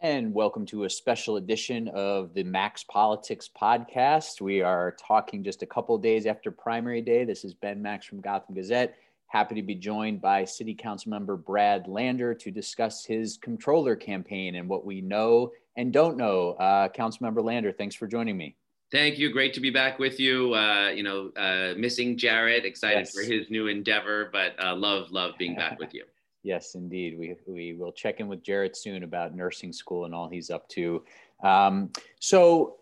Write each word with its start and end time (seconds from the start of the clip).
And 0.00 0.32
welcome 0.32 0.64
to 0.66 0.84
a 0.84 0.90
special 0.90 1.38
edition 1.38 1.88
of 1.88 2.32
the 2.32 2.44
Max 2.44 2.84
Politics 2.84 3.50
podcast. 3.60 4.40
We 4.40 4.62
are 4.62 4.92
talking 4.92 5.42
just 5.42 5.64
a 5.64 5.66
couple 5.66 5.98
days 5.98 6.24
after 6.24 6.52
primary 6.52 7.02
day. 7.02 7.24
This 7.24 7.44
is 7.44 7.52
Ben 7.52 7.82
Max 7.82 8.06
from 8.06 8.20
Gotham 8.20 8.54
Gazette. 8.54 8.94
Happy 9.26 9.56
to 9.56 9.62
be 9.62 9.74
joined 9.74 10.20
by 10.20 10.44
City 10.44 10.72
Council 10.72 11.10
member 11.10 11.36
Brad 11.36 11.88
Lander 11.88 12.32
to 12.32 12.52
discuss 12.52 13.04
his 13.04 13.38
controller 13.38 13.96
campaign 13.96 14.54
and 14.54 14.68
what 14.68 14.86
we 14.86 15.00
know 15.00 15.50
and 15.76 15.92
don't 15.92 16.16
know. 16.16 16.52
Uh, 16.52 16.88
Council 16.90 17.24
member 17.24 17.42
Lander, 17.42 17.72
thanks 17.72 17.96
for 17.96 18.06
joining 18.06 18.36
me. 18.36 18.54
Thank 18.92 19.18
you. 19.18 19.32
Great 19.32 19.52
to 19.54 19.60
be 19.60 19.70
back 19.70 19.98
with 19.98 20.20
you. 20.20 20.54
Uh, 20.54 20.90
you 20.90 21.02
know, 21.02 21.32
uh, 21.36 21.74
missing 21.76 22.16
Jared, 22.16 22.64
excited 22.64 23.00
yes. 23.00 23.12
for 23.12 23.22
his 23.22 23.50
new 23.50 23.66
endeavor, 23.66 24.30
but 24.32 24.54
uh, 24.64 24.76
love, 24.76 25.10
love 25.10 25.32
being 25.40 25.56
back 25.56 25.80
with 25.80 25.92
you. 25.92 26.04
Yes, 26.48 26.76
indeed. 26.76 27.18
We, 27.18 27.36
we 27.46 27.74
will 27.74 27.92
check 27.92 28.20
in 28.20 28.26
with 28.26 28.42
Jared 28.42 28.74
soon 28.74 29.02
about 29.02 29.36
nursing 29.36 29.70
school 29.70 30.06
and 30.06 30.14
all 30.14 30.30
he's 30.30 30.48
up 30.48 30.66
to. 30.70 31.04
Um, 31.44 31.92
so, 32.20 32.76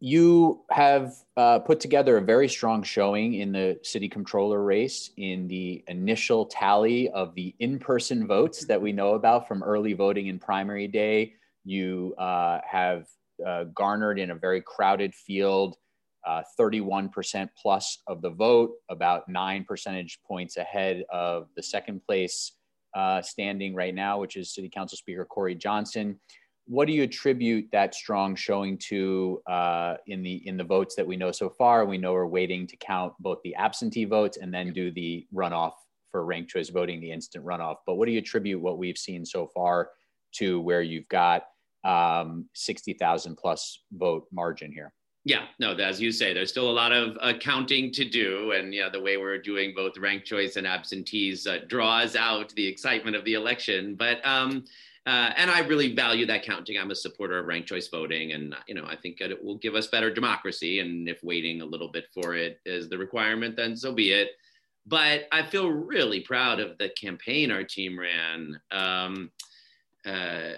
you 0.00 0.64
have 0.70 1.12
uh, 1.36 1.58
put 1.58 1.80
together 1.80 2.16
a 2.16 2.22
very 2.22 2.48
strong 2.48 2.82
showing 2.82 3.34
in 3.34 3.52
the 3.52 3.78
city 3.82 4.08
controller 4.08 4.62
race 4.64 5.10
in 5.18 5.46
the 5.48 5.84
initial 5.86 6.46
tally 6.46 7.10
of 7.10 7.34
the 7.34 7.54
in 7.58 7.78
person 7.78 8.26
votes 8.26 8.64
that 8.64 8.80
we 8.80 8.90
know 8.90 9.14
about 9.14 9.46
from 9.46 9.62
early 9.62 9.92
voting 9.92 10.28
in 10.28 10.38
primary 10.38 10.88
day. 10.88 11.34
You 11.66 12.14
uh, 12.16 12.60
have 12.66 13.06
uh, 13.46 13.64
garnered 13.74 14.18
in 14.18 14.30
a 14.30 14.34
very 14.34 14.62
crowded 14.62 15.14
field 15.14 15.76
uh, 16.26 16.42
31% 16.58 17.50
plus 17.54 17.98
of 18.06 18.22
the 18.22 18.30
vote, 18.30 18.72
about 18.88 19.28
nine 19.28 19.62
percentage 19.62 20.20
points 20.26 20.56
ahead 20.56 21.04
of 21.10 21.48
the 21.54 21.62
second 21.62 22.00
place 22.06 22.52
uh, 22.94 23.22
standing 23.22 23.74
right 23.74 23.94
now, 23.94 24.18
which 24.18 24.36
is 24.36 24.54
City 24.54 24.68
Council 24.68 24.96
Speaker 24.96 25.24
Corey 25.24 25.54
Johnson. 25.54 26.18
What 26.66 26.86
do 26.86 26.92
you 26.92 27.02
attribute 27.02 27.68
that 27.72 27.94
strong 27.94 28.36
showing 28.36 28.78
to 28.88 29.42
uh, 29.48 29.96
in 30.06 30.22
the 30.22 30.46
in 30.46 30.56
the 30.56 30.64
votes 30.64 30.94
that 30.94 31.06
we 31.06 31.16
know 31.16 31.32
so 31.32 31.50
far? 31.50 31.84
We 31.84 31.98
know 31.98 32.12
we're 32.12 32.26
waiting 32.26 32.66
to 32.68 32.76
count 32.76 33.14
both 33.18 33.38
the 33.42 33.54
absentee 33.56 34.04
votes 34.04 34.38
and 34.40 34.54
then 34.54 34.72
do 34.72 34.92
the 34.92 35.26
runoff 35.34 35.72
for 36.10 36.24
ranked 36.24 36.50
choice 36.50 36.68
voting, 36.68 37.00
the 37.00 37.10
instant 37.10 37.44
runoff. 37.44 37.76
But 37.86 37.94
what 37.96 38.06
do 38.06 38.12
you 38.12 38.18
attribute 38.18 38.60
what 38.60 38.78
we've 38.78 38.98
seen 38.98 39.24
so 39.24 39.48
far 39.48 39.90
to 40.34 40.60
where 40.60 40.82
you've 40.82 41.08
got 41.08 41.44
um, 41.84 42.48
60,000 42.54 43.36
plus 43.36 43.80
vote 43.92 44.26
margin 44.30 44.70
here? 44.70 44.92
Yeah, 45.24 45.44
no, 45.60 45.72
as 45.74 46.00
you 46.00 46.10
say, 46.10 46.34
there's 46.34 46.50
still 46.50 46.68
a 46.68 46.72
lot 46.72 46.90
of 46.90 47.16
accounting 47.20 47.90
uh, 47.90 47.92
to 47.94 48.04
do. 48.04 48.52
And 48.52 48.74
yeah, 48.74 48.88
the 48.88 49.00
way 49.00 49.16
we're 49.16 49.38
doing 49.38 49.72
both 49.74 49.96
ranked 49.96 50.26
choice 50.26 50.56
and 50.56 50.66
absentees 50.66 51.46
uh, 51.46 51.60
draws 51.68 52.16
out 52.16 52.48
the 52.56 52.66
excitement 52.66 53.14
of 53.14 53.24
the 53.24 53.34
election. 53.34 53.94
But, 53.94 54.24
um, 54.26 54.64
uh, 55.06 55.30
and 55.36 55.48
I 55.48 55.60
really 55.60 55.94
value 55.94 56.26
that 56.26 56.44
counting. 56.44 56.76
I'm 56.76 56.90
a 56.90 56.96
supporter 56.96 57.38
of 57.38 57.46
ranked 57.46 57.68
choice 57.68 57.86
voting. 57.86 58.32
And, 58.32 58.56
you 58.66 58.74
know, 58.74 58.84
I 58.84 58.96
think 58.96 59.20
it 59.20 59.44
will 59.44 59.58
give 59.58 59.76
us 59.76 59.86
better 59.86 60.12
democracy. 60.12 60.80
And 60.80 61.08
if 61.08 61.22
waiting 61.22 61.60
a 61.60 61.66
little 61.66 61.88
bit 61.88 62.06
for 62.12 62.34
it 62.34 62.60
is 62.66 62.88
the 62.88 62.98
requirement, 62.98 63.54
then 63.54 63.76
so 63.76 63.92
be 63.92 64.10
it. 64.10 64.30
But 64.86 65.28
I 65.30 65.44
feel 65.44 65.68
really 65.68 66.20
proud 66.20 66.58
of 66.58 66.78
the 66.78 66.88
campaign 66.88 67.52
our 67.52 67.62
team 67.62 67.96
ran. 67.96 68.60
Um, 68.72 69.30
uh, 70.06 70.54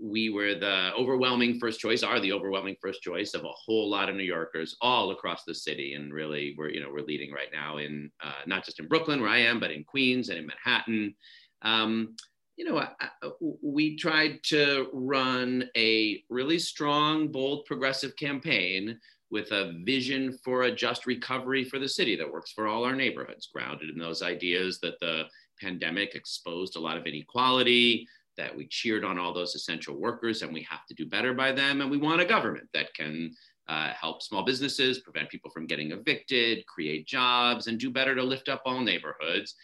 we 0.00 0.30
were 0.30 0.54
the 0.54 0.92
overwhelming 0.94 1.58
first 1.58 1.78
choice, 1.78 2.02
are 2.02 2.20
the 2.20 2.32
overwhelming 2.32 2.76
first 2.80 3.02
choice 3.02 3.34
of 3.34 3.44
a 3.44 3.48
whole 3.48 3.90
lot 3.90 4.08
of 4.08 4.16
New 4.16 4.22
Yorkers 4.22 4.76
all 4.80 5.10
across 5.10 5.44
the 5.44 5.54
city. 5.54 5.94
And 5.94 6.12
really, 6.12 6.54
we're, 6.56 6.70
you 6.70 6.80
know, 6.80 6.90
we're 6.90 7.04
leading 7.04 7.32
right 7.32 7.50
now 7.52 7.76
in 7.78 8.10
uh, 8.22 8.42
not 8.46 8.64
just 8.64 8.80
in 8.80 8.88
Brooklyn, 8.88 9.20
where 9.20 9.30
I 9.30 9.38
am, 9.38 9.60
but 9.60 9.70
in 9.70 9.84
Queens 9.84 10.30
and 10.30 10.38
in 10.38 10.46
Manhattan. 10.46 11.14
Um, 11.62 12.16
you 12.56 12.64
know, 12.64 12.78
I, 12.78 12.88
I, 13.00 13.30
we 13.62 13.96
tried 13.96 14.42
to 14.44 14.88
run 14.92 15.68
a 15.76 16.24
really 16.30 16.58
strong, 16.58 17.28
bold, 17.28 17.66
progressive 17.66 18.16
campaign 18.16 18.98
with 19.30 19.52
a 19.52 19.74
vision 19.84 20.36
for 20.42 20.62
a 20.62 20.74
just 20.74 21.06
recovery 21.06 21.62
for 21.62 21.78
the 21.78 21.88
city 21.88 22.16
that 22.16 22.32
works 22.32 22.52
for 22.52 22.66
all 22.66 22.84
our 22.84 22.96
neighborhoods, 22.96 23.48
grounded 23.52 23.90
in 23.90 23.98
those 23.98 24.22
ideas 24.22 24.80
that 24.80 24.98
the 25.00 25.24
pandemic 25.60 26.14
exposed 26.14 26.76
a 26.76 26.80
lot 26.80 26.96
of 26.96 27.06
inequality, 27.06 28.06
that 28.38 28.56
we 28.56 28.66
cheered 28.68 29.04
on 29.04 29.18
all 29.18 29.34
those 29.34 29.54
essential 29.54 29.96
workers 29.96 30.42
and 30.42 30.52
we 30.52 30.62
have 30.62 30.86
to 30.86 30.94
do 30.94 31.04
better 31.04 31.34
by 31.34 31.52
them. 31.52 31.80
And 31.80 31.90
we 31.90 31.98
want 31.98 32.22
a 32.22 32.24
government 32.24 32.68
that 32.72 32.94
can 32.94 33.34
uh, 33.68 33.90
help 33.92 34.22
small 34.22 34.44
businesses, 34.44 35.00
prevent 35.00 35.28
people 35.28 35.50
from 35.50 35.66
getting 35.66 35.92
evicted, 35.92 36.66
create 36.66 37.06
jobs, 37.06 37.66
and 37.66 37.78
do 37.78 37.90
better 37.90 38.14
to 38.14 38.22
lift 38.22 38.48
up 38.48 38.62
all 38.64 38.80
neighborhoods. 38.80 39.54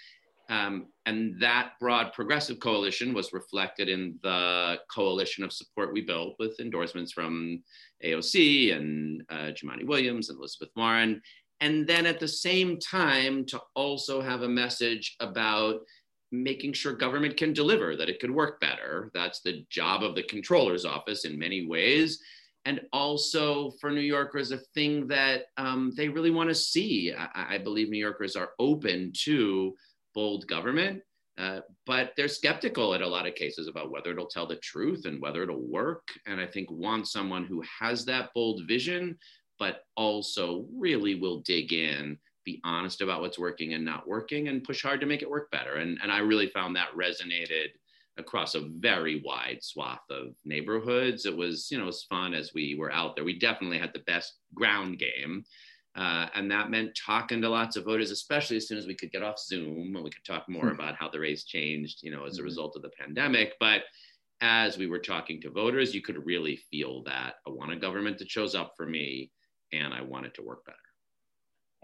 Um, 0.50 0.88
and 1.06 1.40
that 1.40 1.72
broad 1.80 2.12
progressive 2.12 2.60
coalition 2.60 3.14
was 3.14 3.32
reflected 3.32 3.88
in 3.88 4.18
the 4.22 4.76
coalition 4.94 5.42
of 5.42 5.54
support 5.54 5.94
we 5.94 6.02
built 6.02 6.34
with 6.38 6.60
endorsements 6.60 7.12
from 7.12 7.62
AOC 8.04 8.76
and 8.76 9.22
uh, 9.30 9.52
Jumaane 9.52 9.86
Williams 9.86 10.28
and 10.28 10.38
Elizabeth 10.38 10.68
Warren. 10.76 11.22
And 11.60 11.86
then 11.86 12.04
at 12.04 12.20
the 12.20 12.28
same 12.28 12.78
time, 12.78 13.46
to 13.46 13.60
also 13.74 14.20
have 14.20 14.42
a 14.42 14.48
message 14.48 15.16
about 15.20 15.80
making 16.42 16.72
sure 16.72 16.92
government 16.92 17.36
can 17.36 17.52
deliver, 17.52 17.96
that 17.96 18.08
it 18.08 18.20
could 18.20 18.30
work 18.30 18.60
better. 18.60 19.10
That's 19.14 19.40
the 19.40 19.64
job 19.70 20.02
of 20.02 20.14
the 20.14 20.22
controller's 20.24 20.84
office 20.84 21.24
in 21.24 21.38
many 21.38 21.66
ways. 21.66 22.20
And 22.64 22.80
also 22.92 23.72
for 23.80 23.90
New 23.90 24.00
Yorkers, 24.00 24.50
a 24.50 24.58
thing 24.74 25.06
that 25.08 25.46
um, 25.56 25.92
they 25.96 26.08
really 26.08 26.30
want 26.30 26.48
to 26.48 26.54
see. 26.54 27.12
I, 27.12 27.54
I, 27.54 27.58
believe 27.58 27.90
New 27.90 27.98
Yorkers 27.98 28.36
are 28.36 28.50
open 28.58 29.12
to 29.24 29.74
bold 30.14 30.46
government, 30.46 31.02
uh, 31.36 31.60
but 31.84 32.12
they're 32.16 32.26
skeptical 32.26 32.94
in 32.94 33.02
a 33.02 33.06
lot 33.06 33.26
of 33.26 33.34
cases 33.34 33.68
about 33.68 33.90
whether 33.90 34.12
it'll 34.12 34.26
tell 34.26 34.46
the 34.46 34.56
truth 34.56 35.04
and 35.04 35.20
whether 35.20 35.42
it'll 35.42 35.60
work. 35.60 36.08
And 36.26 36.40
I 36.40 36.46
think 36.46 36.70
want 36.70 37.06
someone 37.06 37.44
who 37.44 37.62
has 37.80 38.06
that 38.06 38.30
bold 38.34 38.62
vision, 38.66 39.18
but 39.58 39.82
also 39.96 40.66
really 40.74 41.16
will 41.16 41.40
dig 41.40 41.74
in 41.74 42.18
be 42.44 42.60
honest 42.64 43.00
about 43.00 43.20
what's 43.20 43.38
working 43.38 43.74
and 43.74 43.84
not 43.84 44.06
working 44.06 44.48
and 44.48 44.64
push 44.64 44.82
hard 44.82 45.00
to 45.00 45.06
make 45.06 45.22
it 45.22 45.30
work 45.30 45.50
better. 45.50 45.76
And, 45.76 45.98
and 46.02 46.12
I 46.12 46.18
really 46.18 46.48
found 46.48 46.76
that 46.76 46.94
resonated 46.96 47.68
across 48.16 48.54
a 48.54 48.68
very 48.78 49.20
wide 49.24 49.58
swath 49.62 50.04
of 50.10 50.34
neighborhoods. 50.44 51.26
It 51.26 51.36
was, 51.36 51.70
you 51.70 51.78
know, 51.78 51.88
as 51.88 52.04
fun 52.04 52.34
as 52.34 52.54
we 52.54 52.76
were 52.78 52.92
out 52.92 53.16
there. 53.16 53.24
We 53.24 53.38
definitely 53.38 53.78
had 53.78 53.92
the 53.92 54.00
best 54.00 54.34
ground 54.54 54.98
game. 54.98 55.44
Uh, 55.96 56.26
and 56.34 56.50
that 56.50 56.70
meant 56.70 56.96
talking 56.96 57.40
to 57.40 57.48
lots 57.48 57.76
of 57.76 57.84
voters, 57.84 58.10
especially 58.10 58.56
as 58.56 58.66
soon 58.66 58.78
as 58.78 58.86
we 58.86 58.94
could 58.94 59.12
get 59.12 59.22
off 59.22 59.38
Zoom 59.38 59.94
and 59.94 60.04
we 60.04 60.10
could 60.10 60.24
talk 60.24 60.48
more 60.48 60.68
hmm. 60.68 60.74
about 60.74 60.96
how 60.96 61.08
the 61.08 61.20
race 61.20 61.44
changed, 61.44 62.02
you 62.02 62.10
know, 62.10 62.24
as 62.24 62.38
a 62.38 62.42
hmm. 62.42 62.46
result 62.46 62.76
of 62.76 62.82
the 62.82 62.90
pandemic. 62.98 63.54
But 63.60 63.82
as 64.40 64.76
we 64.76 64.86
were 64.86 64.98
talking 64.98 65.40
to 65.40 65.50
voters, 65.50 65.94
you 65.94 66.02
could 66.02 66.26
really 66.26 66.56
feel 66.56 67.02
that 67.04 67.36
I 67.46 67.50
want 67.50 67.72
a 67.72 67.76
government 67.76 68.18
that 68.18 68.30
shows 68.30 68.54
up 68.54 68.74
for 68.76 68.86
me 68.86 69.30
and 69.72 69.94
I 69.94 70.02
want 70.02 70.26
it 70.26 70.34
to 70.34 70.42
work 70.42 70.64
better 70.64 70.78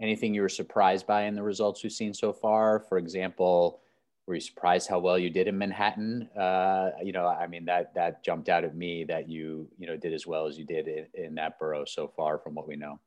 anything 0.01 0.33
you 0.33 0.41
were 0.41 0.49
surprised 0.49 1.07
by 1.07 1.23
in 1.23 1.35
the 1.35 1.43
results 1.43 1.83
we've 1.83 1.91
seen 1.91 2.13
so 2.13 2.33
far? 2.33 2.79
For 2.79 2.97
example, 2.97 3.81
were 4.27 4.35
you 4.35 4.41
surprised 4.41 4.89
how 4.89 4.99
well 4.99 5.17
you 5.17 5.29
did 5.29 5.47
in 5.47 5.57
Manhattan? 5.57 6.29
Uh, 6.37 6.91
you 7.03 7.11
know, 7.11 7.27
I 7.27 7.47
mean 7.47 7.65
that 7.65 7.93
that 7.95 8.23
jumped 8.23 8.49
out 8.49 8.63
at 8.63 8.75
me 8.75 9.03
that 9.05 9.29
you 9.29 9.69
you 9.77 9.87
know 9.87 9.97
did 9.97 10.13
as 10.13 10.27
well 10.27 10.47
as 10.47 10.57
you 10.57 10.65
did 10.65 10.87
in, 10.87 11.05
in 11.13 11.35
that 11.35 11.59
borough 11.59 11.85
so 11.85 12.07
far 12.07 12.37
from 12.37 12.55
what 12.55 12.67
we 12.67 12.75
know 12.75 12.99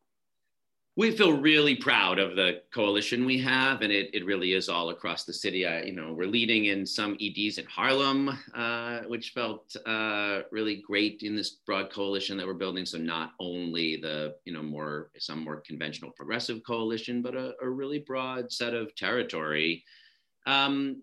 we 0.97 1.11
feel 1.11 1.37
really 1.37 1.75
proud 1.75 2.21
of 2.21 2.37
the 2.37 2.63
coalition 2.73 3.25
we 3.25 3.39
have, 3.41 3.83
and 3.83 3.93
it, 3.93 4.11
it 4.15 4.25
really 4.25 4.53
is 4.53 4.69
all 4.69 4.91
across 4.91 5.25
the 5.25 5.33
city. 5.33 5.67
I, 5.67 5.83
you 5.83 5.93
know, 5.93 6.13
we're 6.13 6.29
leading 6.29 6.67
in 6.67 6.87
some 6.87 7.17
EDs 7.21 7.59
in 7.59 7.65
Harlem, 7.67 8.31
uh, 8.55 9.01
which 9.09 9.31
felt 9.31 9.75
uh, 9.87 10.43
really 10.53 10.77
great 10.87 11.23
in 11.23 11.35
this 11.35 11.51
broad 11.67 11.91
coalition 11.91 12.37
that 12.37 12.47
we're 12.47 12.55
building. 12.55 12.87
So 12.87 12.99
not 12.99 13.33
only 13.41 13.97
the, 13.97 14.37
you 14.45 14.53
know, 14.53 14.63
more 14.63 15.11
some 15.19 15.43
more 15.43 15.61
conventional 15.63 16.13
progressive 16.13 16.63
coalition, 16.65 17.23
but 17.23 17.35
a, 17.35 17.55
a 17.61 17.69
really 17.69 17.99
broad 17.99 18.53
set 18.53 18.73
of 18.73 18.95
territory. 18.95 19.83
Um, 20.47 21.03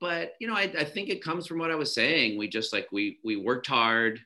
but 0.00 0.34
you 0.38 0.48
know, 0.48 0.54
I, 0.54 0.70
I 0.78 0.84
think 0.84 1.08
it 1.08 1.24
comes 1.24 1.46
from 1.46 1.58
what 1.58 1.70
I 1.70 1.76
was 1.76 1.94
saying. 1.94 2.36
We 2.36 2.46
just 2.46 2.74
like 2.74 2.88
we 2.92 3.18
we 3.24 3.36
worked 3.36 3.68
hard 3.68 4.20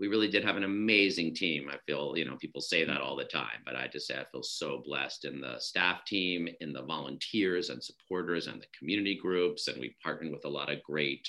we 0.00 0.08
really 0.08 0.28
did 0.28 0.44
have 0.44 0.56
an 0.56 0.64
amazing 0.64 1.34
team. 1.34 1.68
I 1.70 1.76
feel, 1.86 2.14
you 2.16 2.24
know, 2.24 2.36
people 2.40 2.62
say 2.62 2.80
mm-hmm. 2.80 2.90
that 2.90 3.02
all 3.02 3.14
the 3.14 3.24
time, 3.24 3.60
but 3.66 3.76
I 3.76 3.86
just 3.86 4.06
say 4.06 4.18
I 4.18 4.24
feel 4.32 4.42
so 4.42 4.82
blessed 4.84 5.26
in 5.26 5.40
the 5.40 5.58
staff 5.58 6.04
team, 6.06 6.48
in 6.60 6.72
the 6.72 6.82
volunteers 6.82 7.68
and 7.68 7.84
supporters 7.84 8.46
and 8.46 8.60
the 8.60 8.66
community 8.76 9.14
groups. 9.14 9.68
And 9.68 9.78
we 9.78 9.94
partnered 10.02 10.32
with 10.32 10.46
a 10.46 10.48
lot 10.48 10.72
of 10.72 10.82
great 10.82 11.28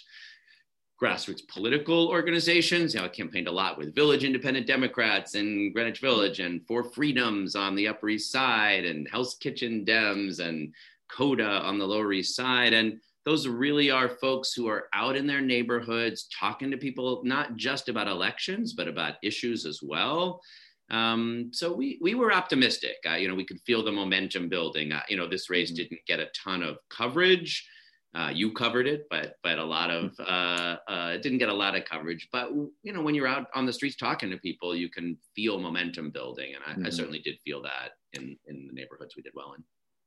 grassroots 1.01 1.45
political 1.47 2.07
organizations. 2.07 2.93
You 2.93 3.01
know, 3.01 3.07
I 3.07 3.09
campaigned 3.09 3.49
a 3.49 3.51
lot 3.51 3.77
with 3.77 3.93
Village 3.93 4.23
Independent 4.23 4.67
Democrats 4.67 5.35
in 5.35 5.73
Greenwich 5.73 5.97
mm-hmm. 5.97 6.05
Village 6.05 6.39
and 6.39 6.65
Four 6.65 6.85
Freedoms 6.85 7.57
on 7.57 7.75
the 7.75 7.89
Upper 7.89 8.07
East 8.07 8.31
Side 8.31 8.85
and 8.85 9.07
Hell's 9.11 9.35
Kitchen 9.35 9.83
Dems 9.83 10.39
and 10.39 10.73
CODA 11.09 11.43
on 11.43 11.77
the 11.77 11.87
Lower 11.87 12.13
East 12.13 12.37
Side. 12.37 12.71
And 12.73 13.01
those 13.25 13.47
really 13.47 13.91
are 13.91 14.09
folks 14.09 14.53
who 14.53 14.67
are 14.67 14.87
out 14.93 15.15
in 15.15 15.27
their 15.27 15.41
neighborhoods 15.41 16.27
talking 16.37 16.71
to 16.71 16.77
people 16.77 17.21
not 17.23 17.55
just 17.55 17.89
about 17.89 18.07
elections 18.07 18.73
but 18.73 18.87
about 18.87 19.15
issues 19.23 19.65
as 19.65 19.79
well. 19.81 20.41
Um, 20.89 21.51
so 21.53 21.73
we 21.73 21.97
we 22.01 22.15
were 22.15 22.33
optimistic. 22.33 22.97
Uh, 23.09 23.15
you 23.15 23.27
know 23.27 23.35
we 23.35 23.45
could 23.45 23.61
feel 23.61 23.83
the 23.83 23.91
momentum 23.91 24.49
building. 24.49 24.91
Uh, 24.91 25.03
you 25.07 25.17
know 25.17 25.27
this 25.27 25.49
race 25.49 25.69
mm-hmm. 25.69 25.77
didn't 25.77 26.05
get 26.05 26.19
a 26.19 26.27
ton 26.43 26.61
of 26.61 26.77
coverage. 26.89 27.67
Uh, 28.13 28.29
you 28.33 28.51
covered 28.51 28.87
it, 28.87 29.07
but 29.09 29.35
but 29.41 29.57
a 29.57 29.63
lot 29.63 29.89
of 29.89 30.13
uh, 30.19 30.75
uh, 30.89 31.17
didn't 31.17 31.37
get 31.37 31.47
a 31.47 31.53
lot 31.53 31.77
of 31.77 31.85
coverage. 31.85 32.27
But 32.31 32.51
you 32.83 32.91
know, 32.91 33.01
when 33.01 33.15
you're 33.15 33.27
out 33.27 33.47
on 33.55 33.65
the 33.65 33.71
streets 33.71 33.95
talking 33.95 34.29
to 34.31 34.37
people, 34.37 34.75
you 34.75 34.89
can 34.89 35.17
feel 35.33 35.59
momentum 35.59 36.09
building, 36.09 36.53
and 36.53 36.63
I, 36.67 36.71
mm-hmm. 36.71 36.87
I 36.87 36.89
certainly 36.89 37.19
did 37.19 37.39
feel 37.39 37.61
that 37.61 37.91
in 38.11 38.37
in 38.47 38.67
the 38.67 38.73
neighborhoods 38.73 39.15
we 39.15 39.23
did 39.23 39.31
well 39.33 39.53
in 39.53 39.63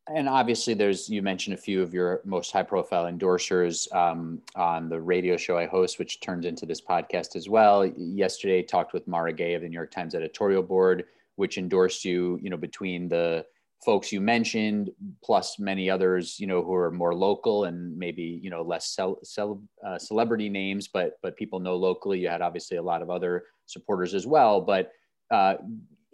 and 0.09 0.29
obviously 0.29 0.75
there's 0.75 1.09
you 1.09 1.23
mentioned 1.23 1.55
a 1.55 1.61
few 1.61 1.83
of 1.83 1.95
your 1.95 2.21
most 2.25 2.53
high 2.53 2.63
profile 2.63 3.11
endorsers 3.11 3.93
um, 3.95 4.41
on 4.55 4.89
the 4.89 5.01
radio 5.01 5.37
show 5.37 5.57
i 5.57 5.67
host 5.67 5.99
which 5.99 6.21
turned 6.21 6.45
into 6.45 6.67
this 6.67 6.81
podcast 6.81 7.37
as 7.37 7.49
well. 7.49 7.87
Yesterday 7.87 8.63
talked 8.63 8.93
with 8.93 9.09
mara 9.09 9.33
gay 9.33 9.55
of 9.55 9.63
the 9.63 9.69
new 9.69 9.75
york 9.75 9.91
times 9.91 10.15
editorial 10.15 10.63
board 10.63 11.05
which 11.37 11.59
endorsed 11.59 12.05
you 12.05 12.39
you 12.43 12.51
know 12.51 12.57
between 12.57 13.09
the 13.09 13.45
folks 13.85 14.13
you 14.13 14.21
mentioned 14.21 14.91
plus 15.23 15.59
many 15.59 15.91
others 15.91 16.39
you 16.39 16.47
know 16.47 16.63
who 16.63 16.75
are 16.75 16.91
more 16.91 17.15
local 17.15 17.65
and 17.65 17.97
maybe 17.97 18.41
you 18.43 18.51
know 18.51 18.63
less 18.63 18.95
cel- 18.95 19.19
cel- 19.23 19.63
uh, 19.87 19.99
celebrity 19.99 20.49
names 20.49 20.89
but 20.89 21.19
but 21.23 21.37
people 21.37 21.61
know 21.61 21.77
locally. 21.77 22.19
You 22.19 22.29
had 22.29 22.43
obviously 22.43 22.77
a 22.77 22.83
lot 22.83 23.03
of 23.03 23.11
other 23.11 23.45
supporters 23.67 24.15
as 24.15 24.27
well 24.27 24.61
but 24.61 24.93
uh, 25.31 25.55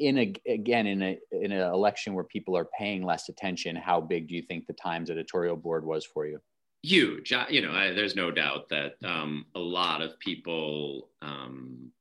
in 0.00 0.18
a 0.18 0.32
again 0.48 0.86
in 0.86 1.02
a 1.02 1.18
in 1.30 1.52
an 1.52 1.72
election 1.72 2.14
where 2.14 2.24
people 2.24 2.56
are 2.56 2.68
paying 2.76 3.04
less 3.04 3.28
attention, 3.28 3.76
how 3.76 4.00
big 4.00 4.28
do 4.28 4.34
you 4.34 4.42
think 4.42 4.66
the 4.66 4.72
Times 4.72 5.10
editorial 5.10 5.56
board 5.56 5.84
was 5.84 6.04
for 6.04 6.26
you? 6.26 6.40
Huge. 6.82 7.32
you 7.50 7.60
know, 7.60 7.72
I, 7.72 7.92
there's 7.92 8.16
no 8.16 8.30
doubt 8.30 8.70
that 8.70 8.94
um, 9.04 9.44
a 9.54 9.60
lot 9.60 10.00
of 10.00 10.18
people 10.18 11.10
um, 11.20 11.92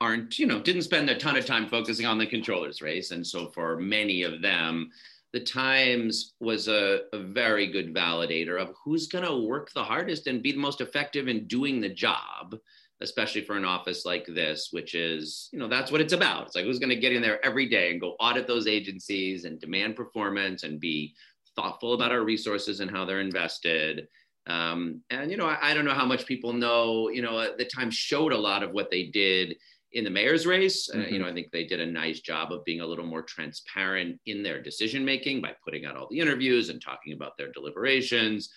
aren't, 0.00 0.38
you 0.38 0.46
know, 0.46 0.60
didn't 0.60 0.82
spend 0.82 1.10
a 1.10 1.18
ton 1.18 1.36
of 1.36 1.44
time 1.44 1.68
focusing 1.68 2.06
on 2.06 2.16
the 2.16 2.26
controllers 2.26 2.80
race, 2.80 3.10
and 3.10 3.26
so 3.26 3.48
for 3.48 3.76
many 3.76 4.22
of 4.22 4.42
them, 4.42 4.90
the 5.32 5.40
Times 5.40 6.34
was 6.38 6.68
a, 6.68 7.00
a 7.12 7.18
very 7.18 7.66
good 7.66 7.92
validator 7.92 8.60
of 8.60 8.74
who's 8.84 9.08
going 9.08 9.24
to 9.24 9.46
work 9.46 9.72
the 9.72 9.82
hardest 9.82 10.28
and 10.28 10.42
be 10.42 10.52
the 10.52 10.58
most 10.58 10.80
effective 10.80 11.26
in 11.26 11.48
doing 11.48 11.80
the 11.80 11.88
job 11.88 12.56
especially 13.02 13.42
for 13.42 13.56
an 13.56 13.64
office 13.64 14.04
like 14.04 14.26
this, 14.26 14.68
which 14.72 14.94
is, 14.94 15.48
you 15.52 15.58
know, 15.58 15.68
that's 15.68 15.90
what 15.90 16.00
it's 16.00 16.12
about. 16.12 16.46
It's 16.46 16.54
like 16.54 16.64
who's 16.64 16.78
going 16.78 16.90
to 16.90 16.96
get 16.96 17.12
in 17.12 17.22
there 17.22 17.44
every 17.44 17.68
day 17.68 17.90
and 17.90 18.00
go 18.00 18.16
audit 18.20 18.46
those 18.46 18.66
agencies 18.66 19.44
and 19.44 19.60
demand 19.60 19.96
performance 19.96 20.64
and 20.64 20.78
be 20.78 21.14
thoughtful 21.56 21.94
about 21.94 22.12
our 22.12 22.22
resources 22.22 22.80
and 22.80 22.90
how 22.90 23.04
they're 23.04 23.20
invested. 23.20 24.06
Um, 24.46 25.02
and, 25.10 25.30
you 25.30 25.36
know, 25.36 25.46
I, 25.46 25.70
I, 25.70 25.74
don't 25.74 25.84
know 25.84 25.94
how 25.94 26.06
much 26.06 26.26
people 26.26 26.52
know, 26.52 27.08
you 27.08 27.22
know, 27.22 27.56
the 27.56 27.64
Times 27.64 27.94
showed 27.94 28.32
a 28.32 28.38
lot 28.38 28.62
of 28.62 28.72
what 28.72 28.90
they 28.90 29.04
did 29.04 29.56
in 29.92 30.04
the 30.04 30.10
mayor's 30.10 30.46
race. 30.46 30.88
Mm-hmm. 30.88 31.00
Uh, 31.00 31.04
you 31.04 31.10
mm-hmm. 31.12 31.22
know, 31.22 31.28
I 31.28 31.34
think 31.34 31.50
they 31.50 31.64
did 31.64 31.80
a 31.80 31.86
nice 31.86 32.20
job 32.20 32.52
of 32.52 32.64
being 32.64 32.80
a 32.80 32.86
little 32.86 33.06
more 33.06 33.22
transparent 33.22 34.18
in 34.26 34.42
their 34.42 34.62
decision 34.62 35.04
making 35.04 35.40
by 35.40 35.54
putting 35.64 35.84
out 35.84 35.96
all 35.96 36.08
the 36.10 36.20
interviews 36.20 36.68
and 36.68 36.80
talking 36.82 37.12
about 37.12 37.36
their 37.36 37.52
deliberations. 37.52 38.50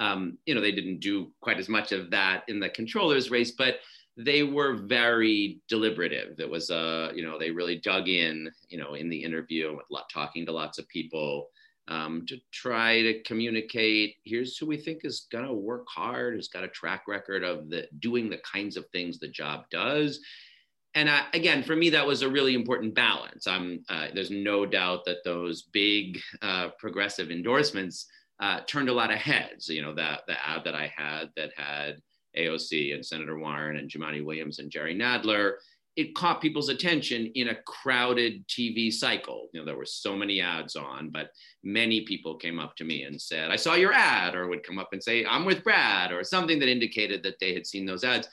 Um, 0.00 0.38
you 0.46 0.54
know, 0.54 0.60
they 0.60 0.72
didn't 0.72 1.00
do 1.00 1.30
quite 1.40 1.58
as 1.58 1.68
much 1.68 1.92
of 1.92 2.10
that 2.10 2.42
in 2.48 2.58
the 2.58 2.70
controllers 2.70 3.30
race, 3.30 3.52
but 3.52 3.76
they 4.16 4.42
were 4.42 4.74
very 4.74 5.60
deliberative. 5.68 6.40
It 6.40 6.50
was, 6.50 6.70
uh, 6.70 7.12
you 7.14 7.24
know, 7.24 7.38
they 7.38 7.50
really 7.50 7.76
dug 7.76 8.08
in, 8.08 8.50
you 8.68 8.78
know, 8.78 8.94
in 8.94 9.08
the 9.08 9.22
interview 9.22 9.76
with 9.76 9.86
lot, 9.90 10.10
talking 10.12 10.44
to 10.46 10.52
lots 10.52 10.78
of 10.78 10.88
people 10.88 11.48
um, 11.88 12.24
to 12.28 12.36
try 12.52 13.02
to 13.02 13.22
communicate. 13.22 14.16
Here's 14.24 14.56
who 14.56 14.66
we 14.66 14.76
think 14.76 15.00
is 15.04 15.26
going 15.30 15.46
to 15.46 15.52
work 15.52 15.86
hard, 15.88 16.36
has 16.36 16.48
got 16.48 16.64
a 16.64 16.68
track 16.68 17.02
record 17.06 17.44
of 17.44 17.70
the 17.70 17.88
doing 17.98 18.28
the 18.28 18.38
kinds 18.38 18.76
of 18.76 18.86
things 18.88 19.18
the 19.18 19.28
job 19.28 19.64
does. 19.70 20.20
And 20.94 21.08
I, 21.08 21.26
again, 21.34 21.62
for 21.62 21.76
me, 21.76 21.90
that 21.90 22.06
was 22.06 22.22
a 22.22 22.28
really 22.28 22.54
important 22.54 22.94
balance. 22.94 23.46
I'm, 23.46 23.84
uh, 23.88 24.08
there's 24.12 24.30
no 24.30 24.66
doubt 24.66 25.04
that 25.06 25.24
those 25.24 25.62
big 25.62 26.20
uh, 26.42 26.70
progressive 26.78 27.30
endorsements 27.30 28.06
uh, 28.40 28.60
turned 28.66 28.88
a 28.88 28.94
lot 28.94 29.12
of 29.12 29.18
heads. 29.18 29.68
You 29.68 29.82
know, 29.82 29.94
that 29.94 30.22
the 30.26 30.34
ad 30.46 30.62
that 30.64 30.74
I 30.74 30.92
had 30.94 31.30
that 31.36 31.50
had 31.56 32.00
AOC 32.36 32.94
and 32.94 33.04
Senator 33.04 33.38
Warren 33.38 33.76
and 33.76 33.90
Jumaane 33.90 34.24
Williams 34.24 34.58
and 34.58 34.70
Jerry 34.70 34.94
Nadler, 34.94 35.54
it 35.96 36.14
caught 36.14 36.40
people's 36.40 36.68
attention 36.68 37.26
in 37.34 37.48
a 37.48 37.62
crowded 37.66 38.46
TV 38.46 38.92
cycle. 38.92 39.48
You 39.52 39.60
know, 39.60 39.66
there 39.66 39.76
were 39.76 39.84
so 39.84 40.16
many 40.16 40.40
ads 40.40 40.76
on, 40.76 41.10
but 41.10 41.30
many 41.64 42.02
people 42.02 42.36
came 42.36 42.58
up 42.58 42.76
to 42.76 42.84
me 42.84 43.02
and 43.02 43.20
said, 43.20 43.50
I 43.50 43.56
saw 43.56 43.74
your 43.74 43.92
ad, 43.92 44.34
or 44.34 44.48
would 44.48 44.62
come 44.62 44.78
up 44.78 44.90
and 44.92 45.02
say, 45.02 45.26
I'm 45.26 45.44
with 45.44 45.64
Brad, 45.64 46.12
or 46.12 46.22
something 46.22 46.58
that 46.60 46.70
indicated 46.70 47.22
that 47.24 47.38
they 47.40 47.52
had 47.52 47.66
seen 47.66 47.86
those 47.86 48.04
ads 48.04 48.28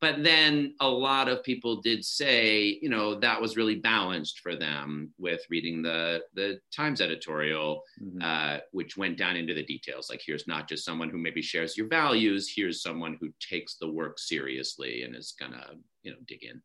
but 0.00 0.22
then 0.22 0.74
a 0.80 0.88
lot 0.88 1.28
of 1.28 1.42
people 1.42 1.80
did 1.80 2.04
say 2.04 2.78
you 2.80 2.88
know 2.88 3.18
that 3.18 3.40
was 3.40 3.56
really 3.56 3.76
balanced 3.76 4.40
for 4.40 4.54
them 4.54 5.12
with 5.18 5.40
reading 5.50 5.82
the 5.82 6.20
the 6.34 6.60
times 6.74 7.00
editorial 7.00 7.82
mm-hmm. 8.02 8.20
uh, 8.22 8.58
which 8.72 8.96
went 8.96 9.18
down 9.18 9.36
into 9.36 9.54
the 9.54 9.64
details 9.64 10.08
like 10.10 10.22
here's 10.24 10.46
not 10.46 10.68
just 10.68 10.84
someone 10.84 11.10
who 11.10 11.18
maybe 11.18 11.42
shares 11.42 11.76
your 11.76 11.88
values 11.88 12.52
here's 12.54 12.82
someone 12.82 13.16
who 13.20 13.28
takes 13.40 13.76
the 13.76 13.90
work 13.90 14.18
seriously 14.18 15.02
and 15.02 15.14
is 15.14 15.34
gonna 15.38 15.66
you 16.02 16.10
know 16.10 16.18
dig 16.26 16.44
in 16.44 16.60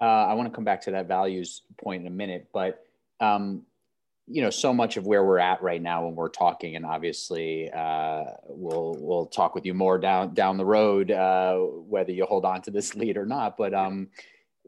uh, 0.00 0.26
i 0.26 0.34
want 0.34 0.48
to 0.48 0.54
come 0.54 0.64
back 0.64 0.80
to 0.80 0.90
that 0.90 1.08
values 1.08 1.62
point 1.82 2.02
in 2.02 2.06
a 2.06 2.14
minute 2.14 2.48
but 2.52 2.84
um, 3.20 3.66
you 4.30 4.42
know 4.42 4.50
so 4.50 4.72
much 4.72 4.96
of 4.96 5.06
where 5.06 5.24
we're 5.24 5.38
at 5.38 5.60
right 5.62 5.82
now 5.82 6.04
when 6.04 6.14
we're 6.14 6.28
talking 6.28 6.76
and 6.76 6.86
obviously 6.86 7.70
uh, 7.72 8.24
we'll 8.46 8.96
we'll 9.00 9.26
talk 9.26 9.54
with 9.54 9.66
you 9.66 9.74
more 9.74 9.98
down 9.98 10.32
down 10.34 10.56
the 10.56 10.64
road 10.64 11.10
uh, 11.10 11.56
whether 11.56 12.12
you 12.12 12.24
hold 12.24 12.44
on 12.44 12.62
to 12.62 12.70
this 12.70 12.94
lead 13.00 13.16
or 13.16 13.26
not 13.26 13.56
but 13.56 13.74
um 13.74 14.08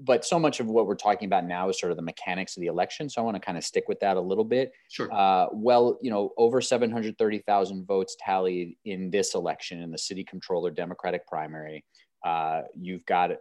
but 0.00 0.24
so 0.24 0.38
much 0.38 0.58
of 0.58 0.66
what 0.66 0.86
we're 0.86 0.96
talking 0.96 1.26
about 1.26 1.44
now 1.44 1.68
is 1.68 1.78
sort 1.78 1.92
of 1.92 1.96
the 1.96 2.02
mechanics 2.02 2.56
of 2.56 2.60
the 2.60 2.66
election 2.66 3.08
so 3.08 3.20
i 3.20 3.24
want 3.24 3.36
to 3.36 3.40
kind 3.40 3.56
of 3.56 3.64
stick 3.64 3.84
with 3.88 4.00
that 4.00 4.16
a 4.16 4.20
little 4.20 4.44
bit. 4.44 4.72
Sure. 4.88 5.12
Uh, 5.12 5.46
well 5.52 5.98
you 6.02 6.10
know 6.10 6.32
over 6.36 6.60
730000 6.60 7.86
votes 7.86 8.16
tallied 8.18 8.76
in 8.84 9.10
this 9.10 9.34
election 9.34 9.80
in 9.80 9.90
the 9.90 9.98
city 9.98 10.24
controller 10.24 10.70
democratic 10.70 11.26
primary 11.26 11.84
uh, 12.24 12.62
you've 12.78 13.04
got 13.06 13.32
uh, 13.32 13.36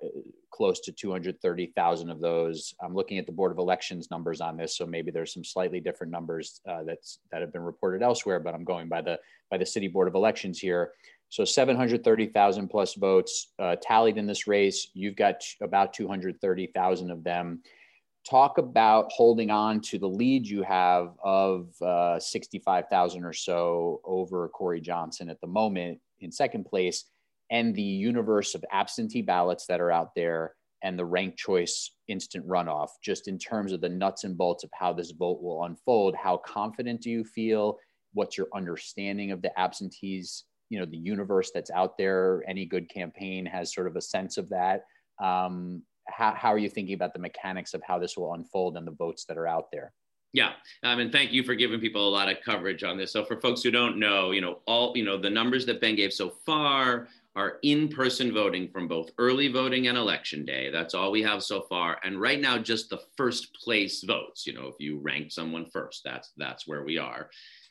close 0.49 0.79
to 0.81 0.91
230,000 0.91 2.09
of 2.09 2.19
those. 2.19 2.73
I'm 2.81 2.93
looking 2.93 3.17
at 3.17 3.25
the 3.25 3.31
Board 3.31 3.51
of 3.51 3.57
Elections 3.57 4.09
numbers 4.09 4.41
on 4.41 4.57
this, 4.57 4.75
so 4.75 4.85
maybe 4.85 5.11
there's 5.11 5.33
some 5.33 5.43
slightly 5.43 5.79
different 5.79 6.11
numbers 6.11 6.61
uh, 6.67 6.83
that's 6.83 7.19
that 7.31 7.41
have 7.41 7.53
been 7.53 7.61
reported 7.61 8.01
elsewhere, 8.01 8.39
but 8.39 8.53
I'm 8.53 8.63
going 8.63 8.89
by 8.89 9.01
the 9.01 9.19
by 9.49 9.57
the 9.57 9.65
City 9.65 9.87
Board 9.87 10.07
of 10.07 10.15
Elections 10.15 10.59
here. 10.59 10.91
So 11.29 11.45
730,000 11.45 12.67
plus 12.67 12.95
votes 12.95 13.53
uh, 13.57 13.77
tallied 13.81 14.17
in 14.17 14.27
this 14.27 14.47
race. 14.47 14.89
You've 14.93 15.15
got 15.15 15.41
about 15.61 15.93
230,000 15.93 17.09
of 17.09 17.23
them. 17.23 17.61
Talk 18.29 18.57
about 18.57 19.09
holding 19.13 19.49
on 19.49 19.79
to 19.81 19.97
the 19.97 20.09
lead 20.09 20.45
you 20.45 20.61
have 20.63 21.13
of 21.23 21.69
uh, 21.81 22.19
65,000 22.19 23.23
or 23.23 23.31
so 23.31 24.01
over 24.03 24.49
Corey 24.49 24.81
Johnson 24.81 25.29
at 25.29 25.39
the 25.39 25.47
moment 25.47 25.99
in 26.19 26.33
second 26.33 26.65
place 26.65 27.05
and 27.51 27.75
the 27.75 27.81
universe 27.81 28.55
of 28.55 28.63
absentee 28.71 29.21
ballots 29.21 29.65
that 29.67 29.81
are 29.81 29.91
out 29.91 30.15
there 30.15 30.55
and 30.83 30.97
the 30.97 31.05
ranked 31.05 31.37
choice 31.37 31.91
instant 32.07 32.47
runoff, 32.47 32.89
just 33.03 33.27
in 33.27 33.37
terms 33.37 33.71
of 33.71 33.81
the 33.81 33.89
nuts 33.89 34.23
and 34.23 34.37
bolts 34.37 34.63
of 34.63 34.71
how 34.73 34.91
this 34.91 35.11
vote 35.11 35.43
will 35.43 35.65
unfold. 35.65 36.15
How 36.15 36.37
confident 36.37 37.01
do 37.01 37.11
you 37.11 37.23
feel? 37.23 37.77
What's 38.13 38.37
your 38.37 38.47
understanding 38.55 39.31
of 39.31 39.41
the 39.41 39.57
absentees? 39.59 40.45
You 40.69 40.79
know, 40.79 40.85
the 40.85 40.97
universe 40.97 41.51
that's 41.53 41.69
out 41.69 41.97
there. 41.97 42.43
Any 42.47 42.65
good 42.65 42.89
campaign 42.89 43.45
has 43.45 43.73
sort 43.73 43.87
of 43.87 43.95
a 43.95 44.01
sense 44.01 44.37
of 44.37 44.49
that. 44.49 44.85
Um, 45.21 45.83
how, 46.07 46.33
how 46.35 46.49
are 46.51 46.57
you 46.57 46.69
thinking 46.69 46.95
about 46.95 47.13
the 47.13 47.19
mechanics 47.19 47.73
of 47.73 47.83
how 47.85 47.99
this 47.99 48.17
will 48.17 48.33
unfold 48.33 48.75
and 48.75 48.87
the 48.87 48.91
votes 48.91 49.25
that 49.25 49.37
are 49.37 49.47
out 49.47 49.65
there? 49.71 49.93
Yeah, 50.33 50.53
um, 50.83 50.99
and 50.99 51.11
thank 51.11 51.33
you 51.33 51.43
for 51.43 51.55
giving 51.55 51.81
people 51.81 52.07
a 52.07 52.09
lot 52.09 52.29
of 52.29 52.37
coverage 52.43 52.83
on 52.85 52.97
this. 52.97 53.11
So 53.11 53.25
for 53.25 53.39
folks 53.41 53.61
who 53.61 53.69
don't 53.69 53.97
know, 53.97 54.31
you 54.31 54.39
know, 54.39 54.59
all 54.65 54.93
you 54.95 55.03
know, 55.03 55.17
the 55.17 55.29
numbers 55.29 55.65
that 55.65 55.81
Ben 55.81 55.95
gave 55.95 56.13
so 56.13 56.29
far 56.45 57.09
are 57.35 57.59
in-person 57.63 58.33
voting 58.33 58.67
from 58.67 58.87
both 58.87 59.11
early 59.17 59.47
voting 59.47 59.87
and 59.87 59.97
election 59.97 60.43
day. 60.43 60.69
That's 60.69 60.93
all 60.93 61.11
we 61.11 61.21
have 61.21 61.41
so 61.41 61.61
far. 61.61 61.97
And 62.03 62.19
right 62.19 62.41
now, 62.41 62.57
just 62.57 62.89
the 62.89 63.01
first 63.15 63.53
place 63.53 64.03
votes. 64.03 64.45
You 64.45 64.53
know, 64.53 64.67
if 64.67 64.75
you 64.79 64.99
rank 64.99 65.31
someone 65.31 65.65
first, 65.71 66.03
that's 66.03 66.31
that's 66.35 66.67
where 66.67 66.83
we 66.83 66.97
are. 66.97 67.29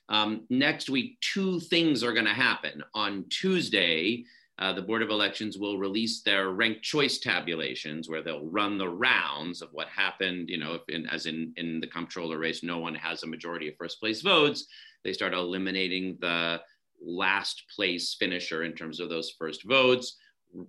Um, 0.09 0.47
next 0.49 0.88
week, 0.88 1.21
two 1.21 1.61
things 1.61 2.02
are 2.02 2.14
going 2.14 2.26
to 2.26 2.33
happen. 2.33 2.83
On 2.95 3.26
Tuesday, 3.29 4.25
uh, 4.59 4.73
the 4.73 4.83
Board 4.83 5.02
of 5.02 5.11
Elections 5.11 5.57
will 5.57 5.79
release 5.79 6.23
their 6.23 6.50
ranked 6.50 6.83
choice 6.83 7.19
tabulations, 7.19 8.09
where 8.09 8.23
they'll 8.23 8.47
run 8.47 8.76
the 8.76 8.88
rounds 8.88 9.62
of 9.62 9.69
what 9.73 9.88
happened. 9.88 10.49
You 10.49 10.59
know, 10.59 10.75
if 10.75 10.83
in, 10.88 11.07
as 11.07 11.26
in 11.26 11.52
in 11.57 11.81
the 11.81 11.87
comptroller 11.87 12.38
race, 12.38 12.62
no 12.62 12.79
one 12.79 12.95
has 12.95 13.23
a 13.23 13.26
majority 13.26 13.69
of 13.69 13.76
first 13.76 14.00
place 14.00 14.23
votes. 14.23 14.67
They 15.05 15.12
start 15.12 15.33
eliminating 15.33 16.17
the 16.21 16.61
last 17.02 17.64
place 17.75 18.14
finisher 18.19 18.64
in 18.64 18.73
terms 18.73 19.00
of 19.00 19.09
those 19.09 19.30
first 19.38 19.64
votes 19.64 20.16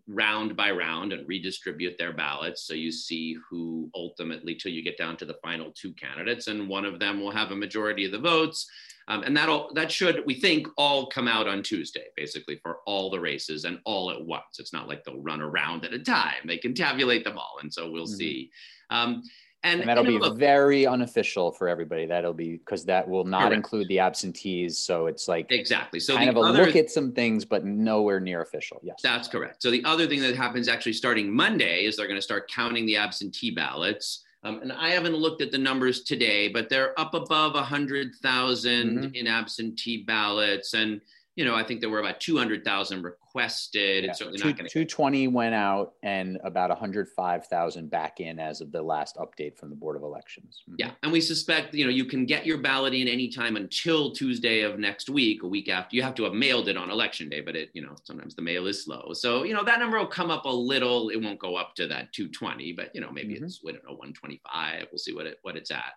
round 0.08 0.56
by 0.56 0.72
round 0.72 1.14
and 1.14 1.28
redistribute 1.28 1.98
their 1.98 2.14
ballots. 2.14 2.64
So 2.64 2.74
you 2.74 2.92
see 2.92 3.36
who 3.50 3.90
ultimately 3.96 4.56
till 4.56 4.72
you 4.72 4.84
get 4.84 4.98
down 4.98 5.18
to 5.18 5.26
the 5.26 5.38
final 5.44 5.72
two 5.72 5.94
candidates 5.94 6.48
and 6.48 6.70
one 6.70 6.86
of 6.86 7.00
them 7.00 7.20
will 7.20 7.32
have 7.32 7.52
a 7.52 7.56
majority 7.56 8.06
of 8.06 8.12
the 8.12 8.20
votes. 8.20 8.70
Um, 9.08 9.24
and 9.24 9.36
that'll 9.36 9.74
that 9.74 9.92
should 9.92 10.24
we 10.26 10.36
think 10.36 10.68
all 10.78 11.08
come 11.08 11.28
out 11.28 11.48
on 11.48 11.64
tuesday 11.64 12.06
basically 12.16 12.60
for 12.62 12.78
all 12.86 13.10
the 13.10 13.20
races 13.20 13.66
and 13.66 13.80
all 13.84 14.12
at 14.12 14.24
once. 14.24 14.60
It's 14.60 14.74
not 14.74 14.88
like 14.88 15.04
they'll 15.04 15.22
run 15.22 15.42
around 15.42 15.84
at 15.86 15.94
a 15.94 16.00
time. 16.00 16.46
They 16.46 16.58
can 16.58 16.76
tabulate 16.76 17.24
them 17.24 17.38
all 17.38 17.58
and 17.62 17.74
so 17.74 17.90
we'll 17.90 18.06
mm-hmm. 18.06 18.16
see. 18.16 18.52
Um, 18.90 19.24
And, 19.64 19.82
and 19.82 19.90
that'll 19.90 20.04
be 20.04 20.18
look, 20.18 20.38
very 20.38 20.88
unofficial 20.88 21.52
for 21.52 21.68
everybody. 21.68 22.08
That'll 22.08 22.34
be 22.34 22.58
because 22.58 22.84
that 22.86 23.08
will 23.08 23.26
not 23.26 23.42
correct. 23.42 23.56
include 23.56 23.88
the 23.90 24.00
absentees. 24.00 24.80
So 24.80 25.06
it's 25.06 25.28
like 25.28 25.52
exactly. 25.52 26.00
So 26.00 26.16
kind 26.16 26.30
of 26.32 26.36
a 26.36 26.40
other, 26.40 26.66
look 26.66 26.76
at 26.76 26.90
some 26.90 27.12
things, 27.12 27.46
but 27.46 27.64
nowhere 27.64 28.20
near 28.20 28.42
official. 28.42 28.82
Yes, 28.84 29.00
that's 29.04 29.28
correct. 29.28 29.62
So 29.62 29.70
the 29.70 29.84
other 29.86 30.08
thing 30.08 30.20
that 30.22 30.36
happens 30.36 30.68
actually 30.68 30.94
starting 30.94 31.32
Monday 31.32 31.86
is 31.86 31.96
they're 31.96 32.08
going 32.08 32.18
to 32.18 32.24
start 32.24 32.50
counting 32.50 32.88
the 32.88 32.98
absentee 32.98 33.52
ballots. 33.52 34.24
Um, 34.44 34.62
and 34.64 34.72
I 34.72 34.90
haven't 34.90 35.16
looked 35.16 35.44
at 35.44 35.52
the 35.52 35.60
numbers 35.60 36.02
today, 36.04 36.48
but 36.48 36.68
they're 36.68 37.00
up 37.00 37.14
above 37.14 37.54
100,000 37.54 38.72
mm-hmm. 38.72 39.14
in 39.16 39.28
absentee 39.28 40.04
ballots. 40.04 40.74
And 40.74 41.02
you 41.42 41.48
know, 41.48 41.56
I 41.56 41.64
think 41.64 41.82
there 41.82 41.90
were 41.90 42.02
about 42.02 42.20
200,000 42.20 43.02
requested. 43.02 44.04
Yeah. 44.04 44.12
It's 44.12 44.20
certainly 44.20 44.38
Two, 44.38 44.50
not 44.50 44.58
going 44.58 44.68
to. 44.68 44.72
220 44.72 45.28
went 45.30 45.56
out 45.56 45.94
and 46.04 46.38
about 46.44 46.70
105,000 46.70 47.90
back 47.90 48.20
in 48.20 48.38
as 48.38 48.62
of 48.62 48.72
the 48.72 48.80
last 48.80 49.18
update 49.18 49.58
from 49.58 49.72
the 49.72 49.76
Board 49.76 49.96
of 49.96 50.04
Elections. 50.04 50.62
Mm-hmm. 50.70 50.76
Yeah. 50.78 50.92
And 51.02 51.12
we 51.12 51.20
suspect, 51.20 51.74
you 51.74 51.84
know, 51.84 51.90
you 51.90 52.06
can 52.06 52.28
get 52.28 52.46
your 52.46 52.60
ballot 52.60 52.94
in 52.94 53.08
anytime 53.08 53.56
until 53.56 54.12
Tuesday 54.12 54.62
of 54.62 54.78
next 54.78 55.10
week, 55.10 55.42
a 55.42 55.48
week 55.48 55.68
after. 55.68 55.96
You 55.96 56.04
have 56.04 56.14
to 56.14 56.26
have 56.26 56.34
mailed 56.34 56.68
it 56.68 56.78
on 56.78 56.92
election 56.92 57.28
day, 57.28 57.42
but 57.42 57.56
it, 57.56 57.72
you 57.74 57.82
know, 57.82 57.96
sometimes 58.04 58.36
the 58.36 58.44
mail 58.44 58.68
is 58.68 58.86
slow. 58.86 59.12
So, 59.14 59.42
you 59.42 59.56
know, 59.56 59.64
that 59.64 59.80
number 59.80 59.98
will 59.98 60.06
come 60.06 60.30
up 60.30 60.46
a 60.46 60.48
little. 60.48 61.10
It 61.10 61.20
won't 61.20 61.40
go 61.40 61.56
up 61.56 61.74
to 61.78 61.88
that 61.88 62.14
220, 62.14 62.74
but, 62.74 62.92
you 62.94 63.02
know, 63.02 63.10
maybe 63.12 63.34
mm-hmm. 63.34 63.46
it's, 63.46 63.62
I 63.68 63.72
don't 63.72 63.84
know, 63.84 63.94
125. 63.94 64.90
We'll 64.92 65.00
see 65.00 65.16
what 65.16 65.26
it, 65.26 65.40
what 65.42 65.58
it's 65.58 65.72
at. 65.72 65.94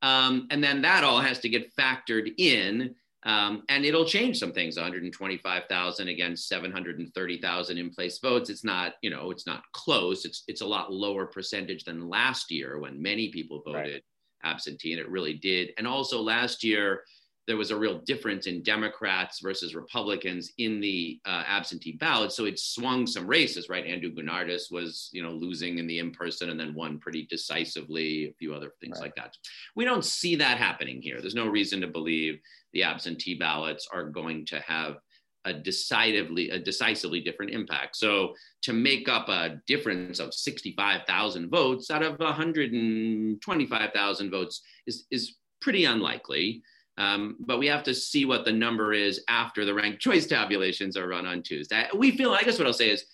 Um, 0.00 0.46
and 0.50 0.64
then 0.64 0.80
that 0.80 1.04
all 1.04 1.20
has 1.20 1.40
to 1.40 1.50
get 1.50 1.76
factored 1.76 2.32
in 2.38 2.94
um, 3.24 3.64
and 3.68 3.84
it'll 3.84 4.06
change 4.06 4.38
some 4.38 4.52
things 4.52 4.76
125,000 4.76 6.08
against 6.08 6.48
730,000 6.48 7.78
in 7.78 7.90
place 7.90 8.18
votes. 8.18 8.48
It's 8.48 8.64
not, 8.64 8.94
you 9.02 9.10
know, 9.10 9.30
it's 9.30 9.46
not 9.46 9.62
close. 9.72 10.24
It's, 10.24 10.44
it's 10.48 10.62
a 10.62 10.66
lot 10.66 10.92
lower 10.92 11.26
percentage 11.26 11.84
than 11.84 12.08
last 12.08 12.50
year 12.50 12.78
when 12.78 13.00
many 13.00 13.30
people 13.30 13.62
voted 13.64 13.94
right. 13.94 14.02
absentee, 14.42 14.92
and 14.92 15.00
it 15.00 15.10
really 15.10 15.34
did. 15.34 15.70
And 15.76 15.86
also 15.86 16.22
last 16.22 16.64
year, 16.64 17.04
there 17.46 17.56
was 17.56 17.70
a 17.70 17.76
real 17.76 17.98
difference 18.00 18.46
in 18.46 18.62
Democrats 18.62 19.40
versus 19.40 19.74
Republicans 19.74 20.52
in 20.58 20.80
the 20.80 21.18
uh, 21.24 21.42
absentee 21.46 21.92
ballot. 21.92 22.32
So 22.32 22.44
it 22.44 22.58
swung 22.58 23.06
some 23.06 23.26
races, 23.26 23.68
right? 23.68 23.86
Andrew 23.86 24.12
Gounardes 24.12 24.70
was, 24.70 25.08
you 25.12 25.22
know, 25.22 25.32
losing 25.32 25.78
in 25.78 25.86
the 25.86 25.98
in-person 25.98 26.50
and 26.50 26.60
then 26.60 26.74
won 26.74 26.98
pretty 26.98 27.26
decisively, 27.26 28.26
a 28.26 28.34
few 28.34 28.54
other 28.54 28.72
things 28.80 28.98
right. 29.00 29.06
like 29.06 29.16
that. 29.16 29.36
We 29.74 29.84
don't 29.84 30.04
see 30.04 30.36
that 30.36 30.58
happening 30.58 31.02
here. 31.02 31.20
There's 31.20 31.34
no 31.34 31.48
reason 31.48 31.80
to 31.80 31.88
believe 31.88 32.40
the 32.72 32.84
absentee 32.84 33.34
ballots 33.34 33.88
are 33.92 34.04
going 34.04 34.46
to 34.46 34.60
have 34.60 34.98
a 35.46 35.54
decidedly 35.54 36.50
a 36.50 36.58
decisively 36.58 37.20
different 37.20 37.52
impact. 37.52 37.96
So 37.96 38.34
to 38.62 38.72
make 38.72 39.08
up 39.08 39.28
a 39.28 39.60
difference 39.66 40.18
of 40.20 40.32
65,000 40.34 41.48
votes 41.48 41.90
out 41.90 42.02
of 42.02 42.18
125,000 42.18 44.30
votes 44.30 44.62
is 44.86 45.06
is 45.10 45.36
pretty 45.60 45.86
unlikely. 45.86 46.62
Um, 46.98 47.36
but 47.40 47.58
we 47.58 47.66
have 47.68 47.82
to 47.84 47.94
see 47.94 48.24
what 48.24 48.44
the 48.44 48.52
number 48.52 48.92
is 48.92 49.22
after 49.28 49.64
the 49.64 49.74
ranked 49.74 50.00
choice 50.00 50.26
tabulations 50.26 50.96
are 50.96 51.08
run 51.08 51.26
on 51.26 51.42
Tuesday. 51.42 51.86
We 51.94 52.16
feel, 52.16 52.32
I 52.32 52.42
guess 52.42 52.58
what 52.58 52.66
I'll 52.66 52.72
say 52.72 52.90
is, 52.90 53.04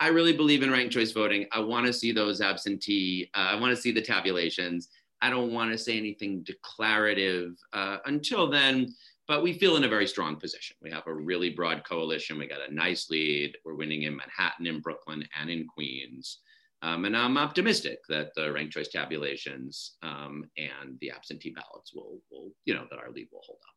I 0.00 0.08
really 0.08 0.32
believe 0.32 0.62
in 0.62 0.70
ranked 0.70 0.92
choice 0.92 1.12
voting. 1.12 1.46
I 1.52 1.60
want 1.60 1.86
to 1.86 1.92
see 1.92 2.10
those 2.10 2.40
absentee, 2.40 3.30
uh, 3.34 3.40
I 3.40 3.60
want 3.60 3.74
to 3.74 3.80
see 3.80 3.92
the 3.92 4.02
tabulations. 4.02 4.88
I 5.22 5.30
don't 5.30 5.52
want 5.52 5.72
to 5.72 5.78
say 5.78 5.96
anything 5.96 6.42
declarative 6.42 7.54
uh, 7.72 7.98
until 8.06 8.50
then, 8.50 8.94
but 9.26 9.42
we 9.42 9.52
feel 9.52 9.76
in 9.76 9.84
a 9.84 9.88
very 9.88 10.06
strong 10.06 10.36
position. 10.36 10.76
We 10.82 10.90
have 10.90 11.06
a 11.06 11.14
really 11.14 11.50
broad 11.50 11.84
coalition. 11.84 12.38
We 12.38 12.48
got 12.48 12.68
a 12.68 12.74
nice 12.74 13.08
lead. 13.08 13.56
We're 13.64 13.74
winning 13.74 14.02
in 14.02 14.16
Manhattan, 14.16 14.66
in 14.66 14.80
Brooklyn, 14.80 15.24
and 15.40 15.48
in 15.48 15.66
Queens. 15.66 16.40
Um, 16.84 17.06
and 17.06 17.16
I'm 17.16 17.38
optimistic 17.38 18.00
that 18.10 18.34
the 18.36 18.52
ranked 18.52 18.74
choice 18.74 18.88
tabulations 18.88 19.96
um, 20.02 20.44
and 20.58 20.98
the 21.00 21.10
absentee 21.10 21.54
ballots 21.56 21.94
will, 21.94 22.20
will, 22.30 22.50
you 22.66 22.74
know, 22.74 22.84
that 22.90 22.98
our 22.98 23.10
lead 23.10 23.28
will 23.32 23.40
hold 23.42 23.58
up. 23.62 23.74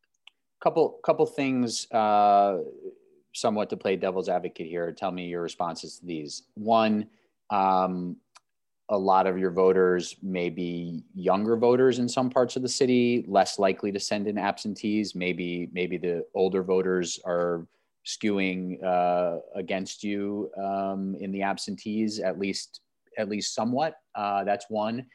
Couple, 0.61 0.99
couple 1.05 1.25
things, 1.25 1.89
uh, 1.93 2.57
somewhat 3.33 3.69
to 3.69 3.77
play 3.77 3.95
devil's 3.95 4.27
advocate 4.27 4.67
here. 4.67 4.91
Tell 4.91 5.11
me 5.11 5.27
your 5.27 5.41
responses 5.41 5.99
to 5.99 6.05
these. 6.05 6.43
One, 6.55 7.07
um, 7.49 8.17
a 8.89 8.97
lot 8.97 9.25
of 9.25 9.37
your 9.37 9.51
voters 9.51 10.17
may 10.21 10.49
be 10.49 11.01
younger 11.13 11.55
voters 11.55 11.99
in 11.99 12.09
some 12.09 12.29
parts 12.29 12.57
of 12.57 12.61
the 12.61 12.67
city, 12.69 13.23
less 13.25 13.57
likely 13.57 13.93
to 13.93 14.01
send 14.01 14.27
in 14.27 14.37
absentees. 14.37 15.15
Maybe, 15.15 15.69
maybe 15.71 15.97
the 15.97 16.25
older 16.35 16.61
voters 16.61 17.21
are 17.25 17.67
skewing 18.05 18.83
uh, 18.83 19.39
against 19.55 20.03
you 20.03 20.49
um, 20.57 21.15
in 21.21 21.31
the 21.31 21.43
absentees, 21.43 22.19
at 22.19 22.37
least 22.37 22.81
at 23.17 23.29
least 23.29 23.53
somewhat. 23.53 23.95
Uh, 24.15 24.43
that's 24.43 24.65
one. 24.69 25.05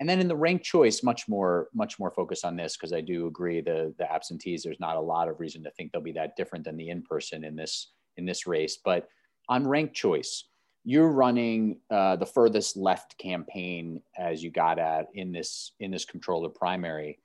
And 0.00 0.08
then 0.08 0.20
in 0.20 0.28
the 0.28 0.36
ranked 0.36 0.64
choice, 0.64 1.02
much 1.02 1.28
more 1.28 1.68
much 1.72 1.98
more 1.98 2.10
focus 2.10 2.42
on 2.44 2.56
this 2.56 2.76
because 2.76 2.92
I 2.92 3.00
do 3.00 3.26
agree 3.26 3.60
the 3.60 3.94
the 3.98 4.10
absentees. 4.10 4.62
There's 4.62 4.80
not 4.80 4.96
a 4.96 5.00
lot 5.00 5.28
of 5.28 5.38
reason 5.38 5.62
to 5.62 5.70
think 5.70 5.92
they'll 5.92 6.00
be 6.00 6.12
that 6.12 6.36
different 6.36 6.64
than 6.64 6.76
the 6.76 6.88
in 6.88 7.02
person 7.02 7.44
in 7.44 7.54
this 7.54 7.92
in 8.16 8.24
this 8.24 8.46
race. 8.46 8.78
But 8.84 9.08
on 9.48 9.66
ranked 9.66 9.94
choice, 9.94 10.44
you're 10.84 11.10
running 11.10 11.78
uh, 11.90 12.16
the 12.16 12.26
furthest 12.26 12.76
left 12.76 13.16
campaign 13.18 14.02
as 14.18 14.42
you 14.42 14.50
got 14.50 14.78
at 14.78 15.06
in 15.14 15.32
this 15.32 15.72
in 15.80 15.90
this 15.90 16.04
controller 16.04 16.48
primary. 16.48 17.18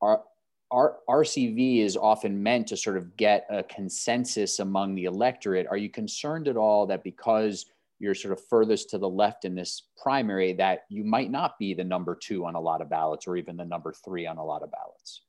Our, 0.00 0.22
our 0.70 0.96
RCV 1.08 1.80
is 1.80 1.96
often 1.96 2.42
meant 2.42 2.68
to 2.68 2.76
sort 2.76 2.96
of 2.96 3.16
get 3.16 3.46
a 3.50 3.62
consensus 3.62 4.58
among 4.58 4.94
the 4.94 5.04
electorate. 5.04 5.66
Are 5.68 5.76
you 5.76 5.88
concerned 5.88 6.48
at 6.48 6.56
all 6.56 6.86
that 6.86 7.04
because 7.04 7.66
you're 7.98 8.14
sort 8.14 8.32
of 8.32 8.46
furthest 8.48 8.90
to 8.90 8.98
the 8.98 9.08
left 9.08 9.44
in 9.44 9.54
this 9.54 9.88
primary 10.00 10.52
that 10.54 10.80
you 10.88 11.04
might 11.04 11.30
not 11.30 11.58
be 11.58 11.74
the 11.74 11.84
number 11.84 12.14
two 12.14 12.44
on 12.46 12.54
a 12.54 12.60
lot 12.60 12.80
of 12.80 12.88
ballots 12.88 13.26
or 13.26 13.36
even 13.36 13.56
the 13.56 13.64
number 13.64 13.92
three 14.04 14.26
on 14.26 14.38
a 14.38 14.44
lot 14.44 14.62
of 14.62 14.70
ballots? 14.70 15.22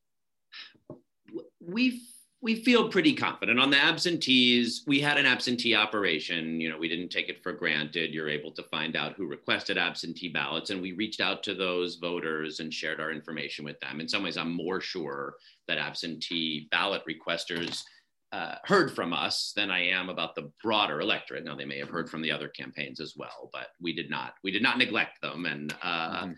We 1.59 2.01
we 2.41 2.63
feel 2.63 2.87
pretty 2.87 3.13
confident 3.13 3.59
on 3.59 3.69
the 3.69 3.77
absentees. 3.77 4.83
We 4.87 5.01
had 5.01 5.17
an 5.17 5.25
absentee 5.25 5.75
operation. 5.75 6.61
You 6.61 6.69
know, 6.69 6.77
we 6.77 6.87
didn't 6.87 7.09
take 7.09 7.27
it 7.27 7.43
for 7.43 7.51
granted. 7.51 8.13
You're 8.13 8.29
able 8.29 8.51
to 8.51 8.63
find 8.63 8.95
out 8.95 9.15
who 9.15 9.27
requested 9.27 9.77
absentee 9.77 10.29
ballots, 10.29 10.69
and 10.69 10.81
we 10.81 10.93
reached 10.93 11.19
out 11.19 11.43
to 11.43 11.53
those 11.53 11.95
voters 11.95 12.61
and 12.61 12.73
shared 12.73 13.01
our 13.01 13.11
information 13.11 13.65
with 13.65 13.77
them. 13.81 13.99
In 13.99 14.07
some 14.07 14.23
ways, 14.23 14.37
I'm 14.37 14.53
more 14.53 14.79
sure 14.79 15.35
that 15.67 15.77
absentee 15.77 16.69
ballot 16.71 17.01
requesters 17.09 17.83
uh, 18.31 18.55
heard 18.63 18.91
from 18.91 19.13
us 19.13 19.53
than 19.55 19.71
I 19.71 19.87
am 19.87 20.09
about 20.09 20.35
the 20.35 20.51
broader 20.63 21.01
electorate. 21.01 21.43
Now 21.43 21.55
they 21.55 21.65
may 21.65 21.79
have 21.79 21.89
heard 21.89 22.09
from 22.09 22.21
the 22.21 22.31
other 22.31 22.47
campaigns 22.49 22.99
as 22.99 23.15
well, 23.17 23.49
but 23.51 23.67
we 23.81 23.93
did 23.93 24.09
not. 24.09 24.33
We 24.43 24.51
did 24.51 24.61
not 24.61 24.77
neglect 24.77 25.21
them, 25.21 25.45
and 25.45 25.73
uh, 25.81 26.23
mm-hmm. 26.23 26.31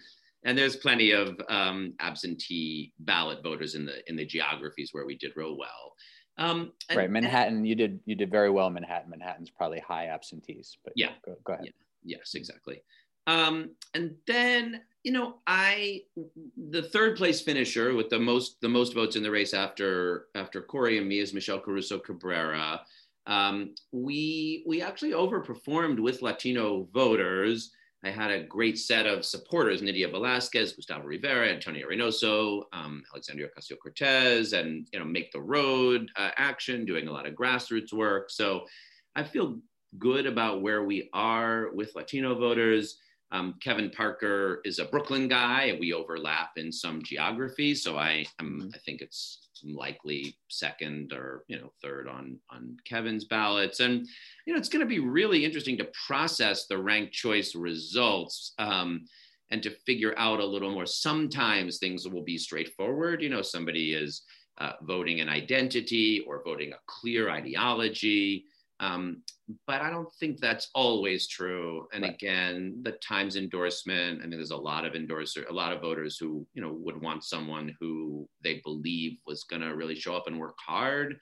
and 0.46 0.58
there's 0.58 0.78
plenty 0.78 1.12
of 1.12 1.40
um, 1.50 1.94
absentee 2.00 2.94
ballot 3.00 3.44
voters 3.44 3.76
in 3.76 3.86
the 3.86 4.08
in 4.10 4.16
the 4.16 4.26
geographies 4.26 4.90
where 4.94 5.06
we 5.06 5.18
did 5.18 5.32
real 5.36 5.58
well. 5.58 5.94
Um, 6.38 6.72
and, 6.90 6.98
right, 6.98 7.10
Manhattan. 7.10 7.58
And, 7.58 7.68
you 7.68 7.76
did 7.76 8.00
you 8.06 8.16
did 8.16 8.32
very 8.32 8.50
well 8.50 8.70
Manhattan. 8.70 9.10
Manhattan's 9.10 9.50
probably 9.50 9.80
high 9.80 10.08
absentees, 10.08 10.78
but 10.84 10.94
yeah, 10.96 11.12
go, 11.26 11.36
go 11.44 11.54
ahead. 11.54 11.66
Yeah, 11.66 12.18
yes, 12.18 12.34
exactly. 12.36 12.82
Um, 13.32 13.72
and 13.94 14.16
then 14.28 14.82
you 15.04 15.12
know, 15.12 15.40
I 15.48 16.02
the 16.70 16.84
third 16.84 17.18
place 17.18 17.42
finisher 17.42 17.96
with 17.96 18.10
the 18.10 18.20
most 18.20 18.62
the 18.62 18.70
most 18.70 18.94
votes 18.94 19.16
in 19.16 19.24
the 19.24 19.32
race 19.32 19.54
after 19.54 20.28
after 20.36 20.62
Corey 20.62 21.00
and 21.00 21.08
me 21.08 21.20
is 21.20 21.34
Michelle 21.34 21.60
Caruso 21.60 21.98
Cabrera. 21.98 22.82
Um, 23.26 23.74
we 23.92 24.64
we 24.68 24.82
actually 24.82 25.12
overperformed 25.12 26.00
with 26.00 26.22
Latino 26.22 26.88
voters. 26.94 27.72
I 28.04 28.10
had 28.10 28.32
a 28.32 28.44
great 28.44 28.78
set 28.78 29.08
of 29.08 29.26
supporters: 29.26 29.82
Nydia 29.82 30.10
Velázquez, 30.10 30.76
Gustavo 30.76 31.06
Rivera, 31.06 31.50
Antonio 31.50 31.88
Reynoso, 31.88 32.64
um, 32.72 33.04
Alexandria 33.12 33.48
Ocasio 33.48 33.78
Cortez, 33.82 34.54
and 34.54 34.88
you 34.94 35.00
know, 35.00 35.06
Make 35.06 35.32
the 35.32 35.42
Road 35.42 36.10
uh, 36.16 36.30
Action, 36.38 36.86
doing 36.86 37.08
a 37.08 37.12
lot 37.12 37.28
of 37.28 37.34
grassroots 37.34 37.92
work. 37.92 38.30
So 38.30 38.66
I 39.16 39.24
feel 39.24 39.60
good 39.98 40.26
about 40.26 40.62
where 40.62 40.84
we 40.84 41.10
are 41.14 41.72
with 41.74 41.96
Latino 41.96 42.36
voters. 42.36 42.98
Um, 43.32 43.56
Kevin 43.62 43.90
Parker 43.90 44.62
is 44.66 44.80
a 44.80 44.86
Brooklyn 44.86 45.28
guy, 45.28 45.66
and 45.66 45.80
we 45.80 45.94
overlap 45.94 46.52
in 46.58 46.72
some 46.72 47.02
geography. 47.02 47.74
So 47.76 47.98
I, 47.98 48.26
I'm, 48.40 48.70
I 48.74 48.78
think 48.80 49.02
it's 49.02 49.50
likely 49.64 50.36
second 50.50 51.14
or 51.14 51.44
you 51.48 51.58
know 51.58 51.72
third 51.82 52.08
on 52.08 52.40
on 52.50 52.78
Kevin's 52.86 53.26
ballots, 53.26 53.80
and 53.80 54.08
you 54.46 54.54
know 54.54 54.60
it's 54.60 54.70
going 54.70 54.86
to 54.86 54.90
be 54.90 55.00
really 55.00 55.46
interesting 55.46 55.78
to 55.78 55.92
process 56.08 56.66
the 56.68 56.78
ranked 56.78 57.14
choice 57.14 57.56
results. 57.56 58.54
Um, 58.60 59.06
and 59.52 59.62
to 59.62 59.70
figure 59.86 60.14
out 60.18 60.40
a 60.40 60.46
little 60.46 60.72
more. 60.72 60.86
Sometimes 60.86 61.78
things 61.78 62.08
will 62.08 62.24
be 62.24 62.38
straightforward. 62.38 63.22
You 63.22 63.28
know, 63.28 63.42
somebody 63.42 63.94
is 63.94 64.22
uh, 64.60 64.74
voting 64.84 65.20
an 65.20 65.28
identity 65.28 66.24
or 66.26 66.42
voting 66.44 66.72
a 66.72 66.80
clear 66.88 67.30
ideology. 67.30 68.46
Um, 68.82 69.22
but 69.68 69.82
I 69.82 69.92
don't 69.92 70.12
think 70.20 70.40
that's 70.40 70.70
always 70.74 71.28
true. 71.28 71.88
And 71.94 72.04
right. 72.04 72.14
again, 72.14 72.80
the 72.82 72.94
Times 72.94 73.36
endorsement, 73.36 74.22
I 74.22 74.26
mean, 74.26 74.40
there's 74.40 74.52
a 74.52 74.58
lot 74.58 74.86
of 74.86 74.96
endorser, 74.96 75.46
a 75.50 75.54
lot 75.54 75.72
of 75.72 75.82
voters 75.82 76.18
who, 76.18 76.48
you 76.54 76.62
know, 76.62 76.74
would 76.74 77.00
want 77.00 77.24
someone 77.24 77.76
who 77.80 78.28
they 78.44 78.60
believe 78.64 79.20
was 79.28 79.44
going 79.44 79.62
to 79.62 79.76
really 79.76 79.96
show 79.96 80.16
up 80.16 80.26
and 80.26 80.40
work 80.40 80.56
hard. 80.66 81.20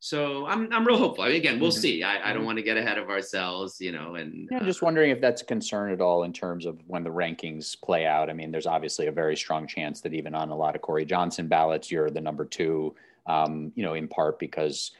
so 0.00 0.46
I'm, 0.46 0.72
I'm 0.72 0.86
real 0.86 0.98
hopeful. 0.98 1.24
I 1.24 1.28
mean, 1.28 1.36
again, 1.36 1.60
we'll 1.60 1.70
mm-hmm. 1.70 1.80
see. 1.80 2.02
I, 2.02 2.16
I 2.16 2.32
don't 2.32 2.38
mm-hmm. 2.38 2.46
want 2.46 2.58
to 2.58 2.62
get 2.62 2.76
ahead 2.76 2.98
of 2.98 3.08
ourselves, 3.08 3.80
you 3.80 3.92
know, 3.92 4.16
and 4.16 4.48
yeah, 4.50 4.58
uh, 4.58 4.64
just 4.64 4.82
wondering 4.82 5.10
if 5.10 5.20
that's 5.20 5.42
a 5.42 5.46
concern 5.46 5.90
at 5.92 6.00
all 6.00 6.24
in 6.24 6.32
terms 6.32 6.66
of 6.66 6.78
when 6.86 7.04
the 7.04 7.10
rankings 7.10 7.80
play 7.80 8.06
out. 8.06 8.28
I 8.28 8.34
mean, 8.34 8.50
there's 8.52 8.66
obviously 8.66 9.06
a 9.06 9.12
very 9.12 9.36
strong 9.36 9.66
chance 9.66 10.00
that 10.02 10.12
even 10.12 10.34
on 10.34 10.50
a 10.50 10.56
lot 10.56 10.76
of 10.76 10.82
Corey 10.82 11.06
Johnson 11.06 11.48
ballots, 11.48 11.90
you're 11.90 12.10
the 12.10 12.20
number 12.20 12.44
two, 12.44 12.94
um, 13.26 13.72
you 13.74 13.82
know, 13.82 13.94
in 13.94 14.08
part 14.08 14.38
because 14.38 14.92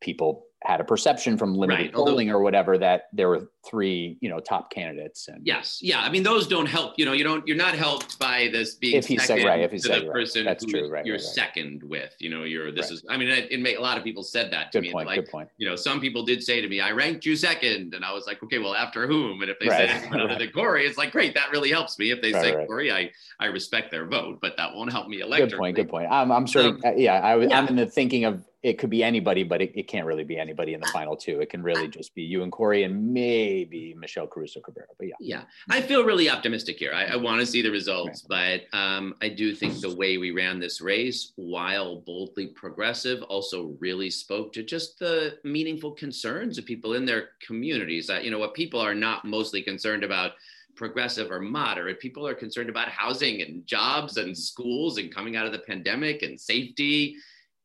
people 0.00 0.46
had 0.64 0.80
a 0.80 0.84
perception 0.84 1.36
from 1.36 1.54
limited 1.54 1.82
right. 1.82 1.92
polling 1.92 2.28
Although, 2.28 2.38
or 2.38 2.42
whatever 2.42 2.78
that 2.78 3.08
there 3.12 3.28
were 3.28 3.50
three, 3.68 4.18
you 4.20 4.28
know, 4.28 4.40
top 4.40 4.72
candidates. 4.72 5.28
And 5.28 5.44
yes, 5.46 5.78
yeah, 5.82 6.00
I 6.00 6.10
mean 6.10 6.22
those 6.22 6.46
don't 6.46 6.66
help. 6.66 6.94
You 6.96 7.04
know, 7.04 7.12
you 7.12 7.24
don't. 7.24 7.46
You're 7.46 7.56
not 7.56 7.74
helped 7.74 8.18
by 8.18 8.48
this 8.52 8.76
being 8.76 8.96
if 8.96 9.06
he's 9.06 9.24
second 9.24 9.46
right, 9.46 9.60
if 9.60 9.72
he's 9.72 9.84
to 9.84 10.00
the 10.00 10.10
person 10.10 10.44
That's 10.44 10.64
true, 10.64 10.88
right, 10.88 11.04
you're 11.04 11.16
right, 11.16 11.22
right. 11.22 11.34
second 11.34 11.82
with. 11.82 12.14
You 12.18 12.30
know, 12.30 12.44
you're. 12.44 12.72
This 12.72 12.90
is. 12.90 13.04
I 13.08 13.16
mean, 13.16 13.28
it, 13.28 13.50
it 13.50 13.60
may, 13.60 13.74
a 13.74 13.80
lot 13.80 13.98
of 13.98 14.04
people 14.04 14.22
said 14.22 14.52
that 14.52 14.72
to 14.72 14.78
good 14.78 14.86
me. 14.86 14.92
Point, 14.92 15.06
like, 15.06 15.20
good 15.20 15.30
point. 15.30 15.48
You 15.58 15.68
know, 15.68 15.76
some 15.76 16.00
people 16.00 16.24
did 16.24 16.42
say 16.42 16.60
to 16.60 16.68
me, 16.68 16.80
"I 16.80 16.92
ranked 16.92 17.24
you 17.24 17.36
second. 17.36 17.94
and 17.94 18.04
I 18.04 18.12
was 18.12 18.26
like, 18.26 18.42
"Okay, 18.42 18.58
well, 18.58 18.74
after 18.74 19.06
whom?" 19.06 19.42
And 19.42 19.50
if 19.50 19.58
they 19.58 19.68
said 19.68 19.88
anyone 19.90 20.20
other 20.20 20.34
than 20.38 20.50
Corey, 20.50 20.86
it's 20.86 20.98
like, 20.98 21.12
great, 21.12 21.34
that 21.34 21.50
really 21.50 21.70
helps 21.70 21.98
me. 21.98 22.10
If 22.10 22.22
they 22.22 22.32
say 22.32 22.66
Corey, 22.66 22.92
I 22.92 23.10
I 23.40 23.46
respect 23.46 23.90
their 23.90 24.06
vote, 24.06 24.38
but 24.40 24.56
that 24.56 24.74
won't 24.74 24.92
help 24.92 25.08
me 25.08 25.20
elect. 25.20 25.50
Good 25.50 25.58
point. 25.58 25.76
Good 25.76 25.88
point. 25.88 26.08
I'm, 26.10 26.30
I'm 26.30 26.46
sure. 26.46 26.68
Um, 26.68 26.80
yeah, 26.96 27.20
I, 27.20 27.36
yeah. 27.36 27.58
I'm 27.58 27.68
in 27.68 27.76
the 27.76 27.86
thinking 27.86 28.24
of 28.24 28.44
it 28.62 28.78
could 28.78 28.90
be 28.90 29.02
anybody, 29.02 29.42
but 29.42 29.60
it, 29.60 29.72
it 29.74 29.88
can't 29.88 30.06
really 30.06 30.22
be 30.22 30.38
anybody 30.38 30.74
in 30.74 30.80
the 30.80 30.86
final 30.88 31.16
two. 31.16 31.40
It 31.40 31.50
can 31.50 31.64
really 31.64 31.88
just 31.88 32.14
be 32.14 32.22
you 32.22 32.44
and 32.44 32.52
Corey 32.52 32.84
and 32.84 33.12
maybe 33.12 33.92
Michelle 33.98 34.28
Caruso 34.28 34.60
Cabrera. 34.60 34.88
But 34.96 35.08
yeah. 35.08 35.14
Yeah. 35.18 35.42
I 35.68 35.80
feel 35.80 36.04
really 36.04 36.30
optimistic 36.30 36.78
here. 36.78 36.92
I, 36.94 37.06
I 37.06 37.16
want 37.16 37.40
to 37.40 37.46
see 37.46 37.60
the 37.60 37.70
results, 37.70 38.24
right. 38.30 38.62
but 38.70 38.78
um, 38.78 39.16
I 39.20 39.30
do 39.30 39.52
think 39.52 39.80
the 39.80 39.96
way 39.96 40.16
we 40.16 40.30
ran 40.30 40.60
this 40.60 40.80
race, 40.80 41.32
while 41.34 42.02
boldly 42.02 42.48
progressive, 42.48 43.22
also 43.24 43.76
really 43.80 44.10
spoke 44.10 44.52
to 44.52 44.62
just 44.62 45.00
the 45.00 45.38
meaningful 45.42 45.90
concerns 45.90 46.56
of 46.56 46.64
people 46.64 46.94
in 46.94 47.04
their 47.04 47.30
communities. 47.44 48.06
That, 48.06 48.24
you 48.24 48.30
know, 48.30 48.38
what 48.38 48.54
people 48.54 48.80
are 48.80 48.94
not 48.94 49.24
mostly 49.24 49.62
concerned 49.62 50.04
about 50.04 50.32
progressive 50.76 51.32
or 51.32 51.40
moderate. 51.40 51.98
People 51.98 52.26
are 52.26 52.34
concerned 52.34 52.70
about 52.70 52.88
housing 52.88 53.42
and 53.42 53.66
jobs 53.66 54.18
and 54.18 54.36
schools 54.36 54.98
and 54.98 55.12
coming 55.12 55.34
out 55.34 55.46
of 55.46 55.52
the 55.52 55.58
pandemic 55.58 56.22
and 56.22 56.40
safety 56.40 57.16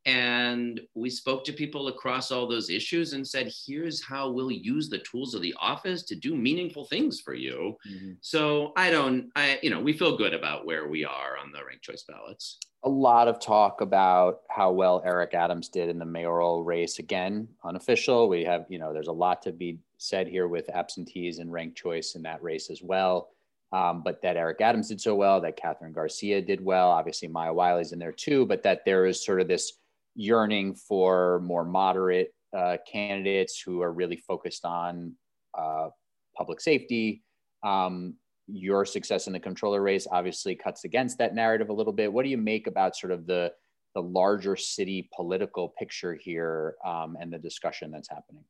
and 0.08 0.80
we 0.94 1.10
spoke 1.10 1.44
to 1.44 1.52
people 1.52 1.88
across 1.88 2.32
all 2.32 2.48
those 2.48 2.70
issues 2.70 3.12
and 3.12 3.26
said, 3.26 3.52
here's 3.66 4.02
how 4.02 4.30
we'll 4.30 4.50
use 4.50 4.88
the 4.88 5.00
tools 5.00 5.34
of 5.34 5.42
the 5.42 5.54
office 5.60 6.02
to 6.04 6.14
do 6.16 6.34
meaningful 6.34 6.86
things 6.86 7.20
for 7.20 7.34
you. 7.34 7.76
Mm-hmm. 7.86 8.12
So 8.22 8.72
I 8.74 8.90
don't, 8.90 9.30
I, 9.36 9.58
you 9.62 9.68
know, 9.68 9.80
we 9.80 9.92
feel 9.92 10.16
good 10.16 10.32
about 10.32 10.64
where 10.64 10.88
we 10.88 11.04
are 11.04 11.36
on 11.36 11.52
the 11.52 11.62
ranked 11.62 11.84
choice 11.84 12.04
ballots. 12.08 12.56
A 12.84 12.88
lot 12.88 13.28
of 13.28 13.38
talk 13.38 13.82
about 13.82 14.40
how 14.48 14.72
well 14.72 15.02
Eric 15.04 15.34
Adams 15.34 15.68
did 15.68 15.90
in 15.90 15.98
the 15.98 16.06
mayoral 16.06 16.64
race. 16.64 16.98
Again, 17.00 17.46
unofficial. 17.62 18.30
We 18.30 18.44
have, 18.44 18.64
you 18.70 18.78
know, 18.78 18.94
there's 18.94 19.08
a 19.08 19.12
lot 19.12 19.42
to 19.42 19.52
be 19.52 19.78
said 19.98 20.26
here 20.26 20.48
with 20.48 20.70
absentees 20.70 21.38
and 21.38 21.52
ranked 21.52 21.76
choice 21.76 22.14
in 22.14 22.22
that 22.22 22.42
race 22.42 22.70
as 22.70 22.80
well. 22.82 23.28
Um, 23.72 24.02
but 24.02 24.22
that 24.22 24.38
Eric 24.38 24.62
Adams 24.62 24.88
did 24.88 25.02
so 25.02 25.14
well, 25.14 25.42
that 25.42 25.60
Kathryn 25.62 25.92
Garcia 25.92 26.40
did 26.40 26.64
well. 26.64 26.88
Obviously, 26.88 27.28
Maya 27.28 27.52
Wiley's 27.52 27.92
in 27.92 27.98
there 27.98 28.12
too, 28.12 28.46
but 28.46 28.62
that 28.62 28.86
there 28.86 29.04
is 29.04 29.22
sort 29.22 29.42
of 29.42 29.48
this 29.48 29.74
yearning 30.18 30.74
for 30.74 31.40
more 31.44 31.64
moderate 31.64 32.34
uh, 32.54 32.76
candidates 32.90 33.62
who 33.64 33.80
are 33.80 33.92
really 33.92 34.16
focused 34.16 34.64
on 34.64 35.14
uh, 35.56 35.88
public 36.36 36.60
safety. 36.60 37.22
Um, 37.62 38.14
your 38.48 38.84
success 38.84 39.28
in 39.28 39.32
the 39.32 39.38
controller 39.38 39.80
race 39.80 40.06
obviously 40.10 40.56
cuts 40.56 40.84
against 40.84 41.18
that 41.18 41.34
narrative 41.34 41.68
a 41.68 41.72
little 41.72 41.92
bit. 41.92 42.12
What 42.12 42.24
do 42.24 42.30
you 42.30 42.36
make 42.36 42.66
about 42.66 42.96
sort 42.96 43.12
of 43.12 43.26
the 43.26 43.52
the 43.94 44.02
larger 44.02 44.56
city 44.56 45.08
political 45.14 45.74
picture 45.78 46.14
here 46.14 46.74
um, 46.84 47.16
and 47.20 47.32
the 47.32 47.38
discussion 47.38 47.90
that's 47.90 48.08
happening? 48.08 48.44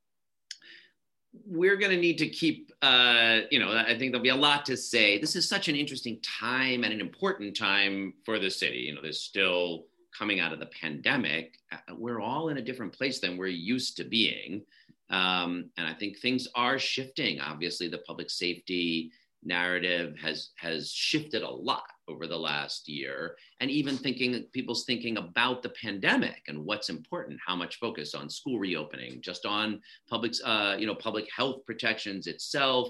We're 1.46 1.76
going 1.76 1.92
to 1.92 2.00
need 2.00 2.18
to 2.18 2.28
keep, 2.28 2.72
uh, 2.82 3.40
you 3.50 3.58
know, 3.58 3.72
I 3.72 3.96
think 3.98 4.12
there'll 4.12 4.22
be 4.22 4.30
a 4.30 4.36
lot 4.36 4.64
to 4.66 4.76
say. 4.76 5.18
This 5.18 5.36
is 5.36 5.48
such 5.48 5.68
an 5.68 5.76
interesting 5.76 6.18
time 6.22 6.82
and 6.84 6.92
an 6.92 7.00
important 7.00 7.56
time 7.56 8.14
for 8.24 8.38
the 8.38 8.50
city. 8.50 8.78
You 8.78 8.94
know, 8.94 9.02
there's 9.02 9.20
still 9.20 9.86
coming 10.18 10.40
out 10.40 10.52
of 10.52 10.58
the 10.58 10.66
pandemic, 10.66 11.58
uh, 11.72 11.94
we're 11.96 12.20
all 12.20 12.48
in 12.48 12.58
a 12.58 12.62
different 12.62 12.92
place 12.92 13.20
than 13.20 13.36
we're 13.36 13.46
used 13.46 13.96
to 13.96 14.04
being. 14.04 14.62
Um, 15.10 15.70
and 15.76 15.86
I 15.86 15.94
think 15.94 16.18
things 16.18 16.48
are 16.54 16.78
shifting. 16.78 17.40
Obviously, 17.40 17.88
the 17.88 17.98
public 17.98 18.30
safety 18.30 19.12
narrative 19.44 20.16
has 20.20 20.50
has 20.56 20.90
shifted 20.90 21.42
a 21.42 21.48
lot 21.48 21.84
over 22.08 22.26
the 22.26 22.36
last 22.36 22.88
year 22.88 23.36
and 23.60 23.70
even 23.70 23.96
thinking 23.96 24.44
people's 24.52 24.84
thinking 24.84 25.16
about 25.16 25.62
the 25.62 25.68
pandemic 25.68 26.42
and 26.48 26.58
what's 26.64 26.88
important 26.88 27.38
how 27.46 27.54
much 27.54 27.78
focus 27.78 28.14
on 28.14 28.28
school 28.28 28.58
reopening 28.58 29.20
just 29.20 29.46
on 29.46 29.80
public 30.10 30.32
uh, 30.44 30.74
you 30.76 30.88
know 30.88 30.94
public 30.94 31.28
health 31.34 31.64
protections 31.64 32.26
itself 32.26 32.88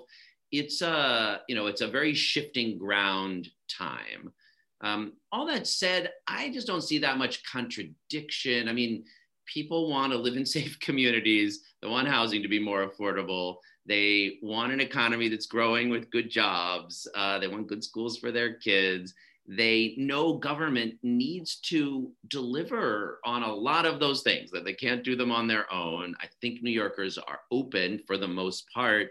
it's 0.50 0.80
a 0.80 1.42
you 1.48 1.54
know 1.54 1.66
it's 1.66 1.82
a 1.82 1.88
very 1.88 2.14
shifting 2.14 2.78
ground 2.78 3.48
time 3.68 4.32
um, 4.80 5.14
all 5.32 5.46
that 5.46 5.66
said, 5.66 6.12
I 6.26 6.50
just 6.50 6.66
don't 6.66 6.82
see 6.82 6.98
that 6.98 7.18
much 7.18 7.44
contradiction. 7.44 8.68
I 8.68 8.72
mean, 8.72 9.04
people 9.46 9.90
want 9.90 10.12
to 10.12 10.18
live 10.18 10.36
in 10.36 10.46
safe 10.58 10.78
communities, 10.80 11.60
they 11.82 11.88
want 11.88 12.08
housing 12.08 12.42
to 12.42 12.48
be 12.48 12.58
more 12.58 12.88
affordable. 12.88 13.56
They 13.86 14.38
want 14.42 14.72
an 14.72 14.80
economy 14.80 15.28
that's 15.28 15.46
growing 15.46 15.88
with 15.88 16.10
good 16.10 16.30
jobs. 16.30 17.08
Uh, 17.14 17.38
they 17.38 17.48
want 17.48 17.68
good 17.68 17.82
schools 17.82 18.18
for 18.18 18.30
their 18.30 18.52
kids. 18.52 19.14
They 19.46 19.94
know 19.96 20.34
government 20.34 20.96
needs 21.02 21.56
to 21.60 22.12
deliver 22.28 23.18
on 23.24 23.42
a 23.42 23.52
lot 23.52 23.86
of 23.86 23.98
those 23.98 24.20
things, 24.20 24.50
that 24.50 24.66
they 24.66 24.74
can't 24.74 25.02
do 25.02 25.16
them 25.16 25.32
on 25.32 25.46
their 25.48 25.72
own. 25.72 26.14
I 26.20 26.26
think 26.42 26.62
New 26.62 26.70
Yorkers 26.70 27.16
are 27.16 27.40
open, 27.50 28.02
for 28.06 28.18
the 28.18 28.28
most 28.28 28.66
part, 28.74 29.08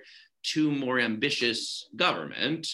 to 0.53 0.69
more 0.69 0.99
ambitious 0.99 1.89
government. 1.95 2.67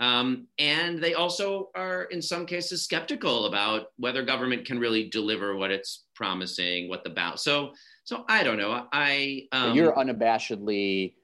Um, 0.00 0.48
and 0.58 1.02
they 1.02 1.14
also 1.14 1.70
are, 1.74 2.04
in 2.04 2.20
some 2.20 2.46
cases, 2.46 2.82
skeptical 2.82 3.46
about 3.46 3.92
whether 3.96 4.24
government 4.24 4.64
can 4.64 4.78
really 4.78 5.08
deliver 5.08 5.56
what 5.56 5.70
it's 5.70 6.04
promising, 6.14 6.88
what 6.88 7.04
the 7.04 7.10
bound. 7.10 7.38
So, 7.38 7.72
so 8.02 8.24
I 8.28 8.42
don't 8.42 8.58
know. 8.58 8.86
I 8.92 9.46
um, 9.52 9.74
you're 9.74 9.92
unabashedly 9.92 11.14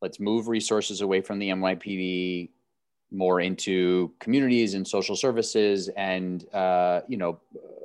let's 0.00 0.20
move 0.20 0.48
resources 0.48 1.00
away 1.00 1.20
from 1.20 1.38
the 1.38 1.48
NYPD 1.48 2.50
more 3.10 3.40
into 3.40 4.12
communities 4.20 4.74
and 4.74 4.86
social 4.86 5.16
services 5.16 5.88
and 5.96 6.46
uh, 6.54 7.00
you 7.08 7.16
know 7.16 7.40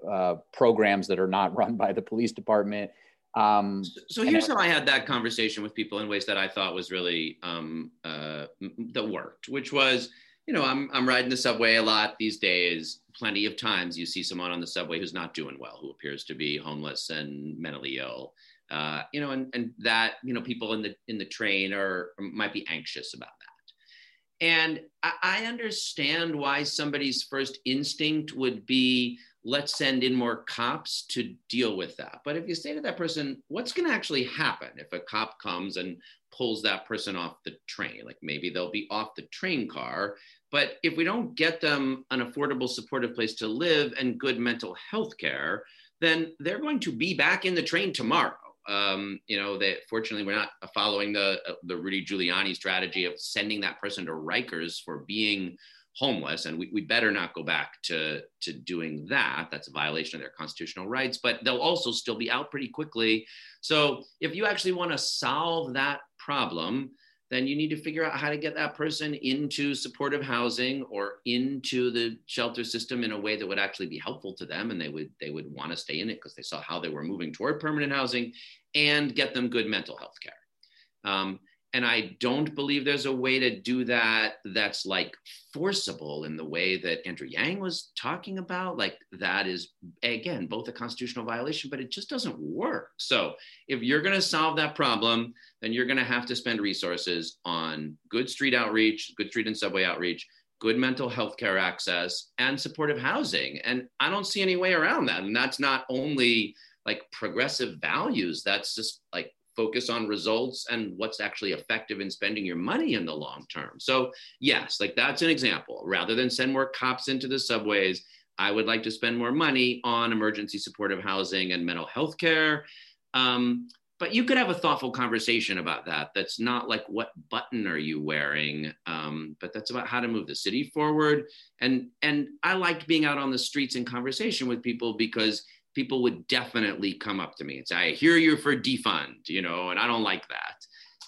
uh, 0.10 0.36
programs 0.52 1.08
that 1.08 1.20
are 1.20 1.28
not 1.28 1.56
run 1.58 1.76
by 1.76 1.94
the 1.94 2.02
police 2.02 2.32
department. 2.32 2.92
Um, 3.36 3.84
so 4.10 4.24
here's 4.24 4.48
how 4.48 4.58
I 4.58 4.68
had 4.68 4.86
that 4.86 5.08
conversation 5.08 5.64
with 5.64 5.74
people 5.74 6.00
in 6.00 6.08
ways 6.08 6.26
that 6.28 6.38
I 6.38 6.48
thought 6.48 6.76
was 6.76 6.92
really 6.92 7.40
um, 7.42 7.90
uh, 8.04 8.46
that 8.92 9.08
worked, 9.08 9.50
which 9.50 9.74
was 9.74 10.10
you 10.48 10.54
know, 10.54 10.64
I'm 10.64 10.90
I'm 10.94 11.08
riding 11.08 11.30
the 11.30 11.38
subway 11.38 11.76
a 11.76 11.84
lot 11.84 12.16
these 12.20 12.38
days. 12.38 13.00
Plenty 13.16 13.46
of 13.46 13.56
times 13.56 13.98
you 13.98 14.06
see 14.06 14.24
someone 14.24 14.52
on 14.52 14.60
the 14.60 14.68
subway 14.68 15.00
who's 15.00 15.14
not 15.14 15.34
doing 15.34 15.58
well, 15.60 15.80
who 15.82 15.92
appears 15.92 16.24
to 16.26 16.36
be 16.36 16.58
homeless 16.58 17.10
and 17.10 17.58
mentally 17.58 17.98
ill. 17.98 18.34
Uh, 18.70 19.04
you 19.14 19.22
know, 19.22 19.32
and 19.32 19.48
and 19.54 19.72
that 19.80 20.14
you 20.24 20.34
know 20.34 20.42
people 20.42 20.74
in 20.74 20.82
the 20.82 20.96
in 21.08 21.18
the 21.18 21.26
train 21.26 21.74
are 21.74 22.10
might 22.20 22.54
be 22.54 22.66
anxious 22.70 23.14
about 23.14 23.30
that. 23.40 24.46
And 24.46 24.82
I, 25.02 25.14
I 25.22 25.46
understand 25.46 26.36
why 26.36 26.64
somebody's 26.64 27.24
first 27.24 27.60
instinct 27.66 28.34
would 28.34 28.66
be 28.66 29.18
let's 29.46 29.78
send 29.78 30.04
in 30.04 30.14
more 30.14 30.44
cops 30.44 31.06
to 31.10 31.36
deal 31.50 31.76
with 31.78 31.96
that. 31.98 32.22
But 32.24 32.38
if 32.38 32.48
you 32.48 32.56
say 32.56 32.74
to 32.74 32.82
that 32.82 32.98
person, 32.98 33.44
what's 33.50 33.74
going 33.74 33.88
to 33.88 33.94
actually 33.94 34.24
happen 34.24 34.70
if 34.78 34.92
a 34.94 35.00
cop 35.00 35.40
comes 35.42 35.78
and 35.78 35.98
pulls 36.36 36.62
that 36.62 36.86
person 36.86 37.16
off 37.16 37.44
the 37.46 37.54
train? 37.68 38.02
Like 38.06 38.18
maybe 38.22 38.50
they'll 38.50 38.72
be 38.72 38.88
off 38.90 39.16
the 39.16 39.24
train 39.24 39.68
car. 39.68 40.16
But 40.52 40.74
if 40.84 40.96
we 40.98 41.04
don't 41.04 41.36
get 41.36 41.62
them 41.62 42.06
an 42.12 42.22
affordable, 42.22 42.70
supportive 42.70 43.16
place 43.16 43.34
to 43.36 43.48
live 43.48 43.94
and 44.00 44.20
good 44.20 44.40
mental 44.40 44.76
health 44.90 45.18
care, 45.18 45.64
then 46.02 46.34
they're 46.40 46.60
going 46.60 46.80
to 46.82 46.92
be 46.92 47.14
back 47.14 47.46
in 47.46 47.56
the 47.56 47.64
train 47.64 47.94
tomorrow. 47.94 48.36
Um, 48.68 49.20
you 49.28 49.38
know, 49.38 49.58
that 49.58 49.80
fortunately 49.90 50.26
we're 50.26 50.36
not 50.36 50.52
following 50.74 51.12
the 51.12 51.40
the 51.64 51.76
Rudy 51.76 52.06
Giuliani 52.06 52.56
strategy 52.56 53.06
of 53.06 53.20
sending 53.20 53.62
that 53.62 53.82
person 53.82 54.06
to 54.06 54.12
Rikers 54.14 54.82
for 54.84 55.00
being 55.00 55.58
homeless 55.96 56.46
and 56.46 56.58
we, 56.58 56.70
we 56.74 56.82
better 56.82 57.12
not 57.12 57.34
go 57.36 57.44
back 57.44 57.74
to 57.84 58.22
to 58.42 58.52
doing 58.52 59.06
that 59.08 59.48
that's 59.52 59.68
a 59.68 59.72
violation 59.72 60.18
of 60.18 60.22
their 60.22 60.34
constitutional 60.36 60.88
rights 60.88 61.20
but 61.22 61.40
they'll 61.44 61.58
also 61.58 61.92
still 61.92 62.18
be 62.18 62.32
out 62.32 62.50
pretty 62.50 62.68
quickly 62.68 63.26
so 63.62 64.02
if 64.20 64.36
you 64.36 64.46
actually 64.46 64.72
want 64.72 64.90
to 64.90 64.98
solve 64.98 65.74
that 65.74 66.00
problem 66.24 66.92
then 67.34 67.48
you 67.48 67.56
need 67.56 67.70
to 67.70 67.82
figure 67.82 68.06
out 68.06 68.16
how 68.16 68.30
to 68.30 68.38
get 68.38 68.54
that 68.54 68.76
person 68.76 69.16
into 69.16 69.74
supportive 69.74 70.22
housing 70.22 70.84
or 70.84 71.14
into 71.26 71.90
the 71.90 72.16
shelter 72.28 72.64
system 72.64 73.04
in 73.04 73.12
a 73.12 73.20
way 73.20 73.36
that 73.36 73.48
would 73.48 73.58
actually 73.58 73.88
be 73.88 73.98
helpful 73.98 74.36
to 74.36 74.46
them 74.46 74.70
and 74.70 74.80
they 74.80 74.90
would 74.90 75.10
they 75.20 75.32
would 75.32 75.52
want 75.52 75.72
to 75.72 75.78
stay 75.78 76.00
in 76.00 76.12
it 76.12 76.16
because 76.16 76.36
they 76.36 76.44
saw 76.44 76.62
how 76.62 76.80
they 76.80 76.90
were 76.90 77.04
moving 77.04 77.34
toward 77.34 77.60
permanent 77.60 77.92
housing 77.92 78.32
and 78.76 79.16
get 79.16 79.34
them 79.34 79.50
good 79.50 79.66
mental 79.66 79.98
health 79.98 80.18
care. 80.22 81.12
Um, 81.12 81.40
and 81.74 81.84
I 81.86 82.16
don't 82.20 82.54
believe 82.54 82.86
there's 82.86 83.08
a 83.08 83.16
way 83.16 83.40
to 83.40 83.60
do 83.60 83.84
that 83.86 84.36
that's 84.46 84.86
like 84.86 85.18
forcible 85.52 86.26
in 86.26 86.38
the 86.38 86.46
way 86.46 86.78
that 86.78 87.06
Andrew 87.08 87.28
Yang 87.28 87.60
was 87.60 87.92
talking 88.00 88.38
about. 88.38 88.78
Like, 88.78 88.98
that 89.14 89.48
is, 89.48 89.74
again, 90.04 90.46
both 90.46 90.68
a 90.68 90.72
constitutional 90.72 91.26
violation, 91.26 91.72
but 91.72 91.80
it 91.80 91.90
just 91.90 92.12
doesn't 92.12 92.38
work. 92.38 92.92
So, 92.98 93.34
if 93.68 93.82
you're 93.82 94.04
going 94.04 94.16
to 94.16 94.22
solve 94.22 94.56
that 94.58 94.76
problem, 94.76 95.34
then 95.62 95.74
you're 95.74 95.88
going 95.88 95.98
to 95.98 96.04
have 96.04 96.28
to 96.28 96.36
spend 96.36 96.62
resources 96.62 97.38
on 97.44 97.98
good 98.10 98.30
street 98.30 98.54
outreach, 98.54 99.14
good 99.18 99.30
street 99.30 99.48
and 99.48 99.58
subway 99.58 99.84
outreach, 99.84 100.28
good 100.60 100.78
mental 100.78 101.10
health 101.10 101.38
care 101.38 101.58
access, 101.58 102.32
and 102.38 102.60
supportive 102.60 103.00
housing. 103.00 103.58
And 103.60 103.88
I 104.00 104.12
don't 104.12 104.28
see 104.28 104.44
any 104.44 104.58
way 104.58 104.74
around 104.74 105.08
that. 105.08 105.24
And 105.24 105.36
that's 105.36 105.60
not 105.60 105.86
only 105.90 106.56
like 106.86 107.02
progressive 107.12 107.80
values, 107.82 108.44
that's 108.44 108.76
just 108.76 109.02
like 109.12 109.32
focus 109.56 109.90
on 109.90 110.08
results 110.08 110.68
and 110.70 110.94
what's 110.98 111.20
actually 111.20 111.52
effective 111.52 112.00
in 112.00 112.10
spending 112.10 112.46
your 112.46 112.56
money 112.56 112.94
in 112.96 113.06
the 113.06 113.14
long 113.14 113.46
term. 113.52 113.80
So, 113.80 114.12
yes, 114.40 114.80
like 114.80 114.96
that's 114.96 115.22
an 115.22 115.30
example. 115.30 115.84
Rather 115.86 116.16
than 116.16 116.30
send 116.30 116.52
more 116.52 116.68
cops 116.68 117.08
into 117.08 117.28
the 117.28 117.40
subways, 117.40 118.04
I 118.38 118.52
would 118.52 118.66
like 118.66 118.84
to 118.84 118.92
spend 118.92 119.18
more 119.18 119.32
money 119.32 119.80
on 119.84 120.12
emergency 120.12 120.58
supportive 120.58 121.04
housing 121.04 121.52
and 121.52 121.66
mental 121.66 121.86
health 121.86 122.18
care. 122.18 122.66
Um, 123.14 123.68
but 124.00 124.14
you 124.14 124.24
could 124.24 124.38
have 124.38 124.50
a 124.50 124.56
thoughtful 124.56 124.92
conversation 124.92 125.60
about 125.60 125.86
that. 125.86 126.10
That's 126.14 126.40
not 126.40 126.68
like 126.68 126.84
what 126.88 127.12
button 127.30 127.68
are 127.68 127.78
you 127.78 128.02
wearing, 128.02 128.74
um, 128.86 129.38
but 129.40 129.54
that's 129.54 129.70
about 129.70 129.88
how 129.88 130.02
to 130.02 130.08
move 130.08 130.28
the 130.28 130.36
city 130.36 130.72
forward. 130.74 131.26
And 131.62 131.88
and 132.02 132.28
I 132.42 132.56
liked 132.56 132.88
being 132.88 133.06
out 133.06 133.18
on 133.18 133.32
the 133.32 133.38
streets 133.38 133.76
in 133.76 133.86
conversation 133.86 134.48
with 134.48 134.64
people 134.64 134.96
because 134.96 135.46
people 135.74 136.02
would 136.04 136.28
definitely 136.28 136.94
come 136.94 137.20
up 137.20 137.36
to 137.36 137.44
me 137.44 137.58
and 137.58 137.68
say, 137.68 137.76
I 137.76 137.92
hear 137.92 138.18
you're 138.18 138.38
for 138.38 138.56
defund, 138.56 139.28
you 139.28 139.42
know, 139.42 139.70
and 139.70 139.80
I 139.80 139.88
don't 139.88 140.04
like 140.04 140.28
that. 140.30 140.66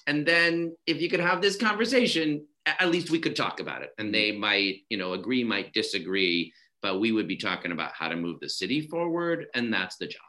And 0.07 0.25
then 0.25 0.75
if 0.85 1.01
you 1.01 1.09
could 1.09 1.19
have 1.19 1.41
this 1.41 1.57
conversation, 1.57 2.45
at 2.65 2.89
least 2.89 3.09
we 3.09 3.19
could 3.19 3.35
talk 3.35 3.59
about 3.59 3.81
it. 3.81 3.91
And 3.97 4.13
they 4.13 4.31
might, 4.31 4.81
you 4.89 4.97
know, 4.97 5.13
agree, 5.13 5.43
might 5.43 5.73
disagree, 5.73 6.53
but 6.81 6.99
we 6.99 7.11
would 7.11 7.27
be 7.27 7.37
talking 7.37 7.71
about 7.71 7.91
how 7.93 8.09
to 8.09 8.15
move 8.15 8.39
the 8.39 8.49
city 8.49 8.81
forward. 8.87 9.47
And 9.55 9.73
that's 9.73 9.97
the 9.97 10.07
job. 10.07 10.21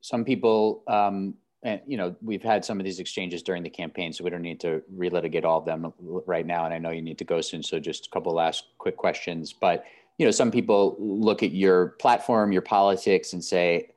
Some 0.00 0.24
people, 0.24 0.82
um, 0.86 1.34
and 1.62 1.80
you 1.86 1.98
know, 1.98 2.16
we've 2.22 2.42
had 2.42 2.64
some 2.64 2.80
of 2.80 2.84
these 2.84 3.00
exchanges 3.00 3.42
during 3.42 3.62
the 3.62 3.68
campaign, 3.68 4.14
so 4.14 4.24
we 4.24 4.30
don't 4.30 4.40
need 4.40 4.60
to 4.60 4.82
relitigate 4.96 5.44
all 5.44 5.58
of 5.58 5.66
them 5.66 5.92
right 6.00 6.46
now. 6.46 6.64
And 6.64 6.72
I 6.72 6.78
know 6.78 6.90
you 6.90 7.02
need 7.02 7.18
to 7.18 7.24
go 7.24 7.42
soon, 7.42 7.62
so 7.62 7.78
just 7.78 8.06
a 8.06 8.10
couple 8.10 8.32
last 8.32 8.64
quick 8.78 8.96
questions. 8.96 9.52
But 9.52 9.84
you 10.20 10.26
know, 10.26 10.30
some 10.30 10.50
people 10.50 10.96
look 10.98 11.42
at 11.42 11.52
your 11.52 11.96
platform, 11.98 12.52
your 12.52 12.60
politics, 12.60 13.32
and 13.32 13.42
say, 13.42 13.88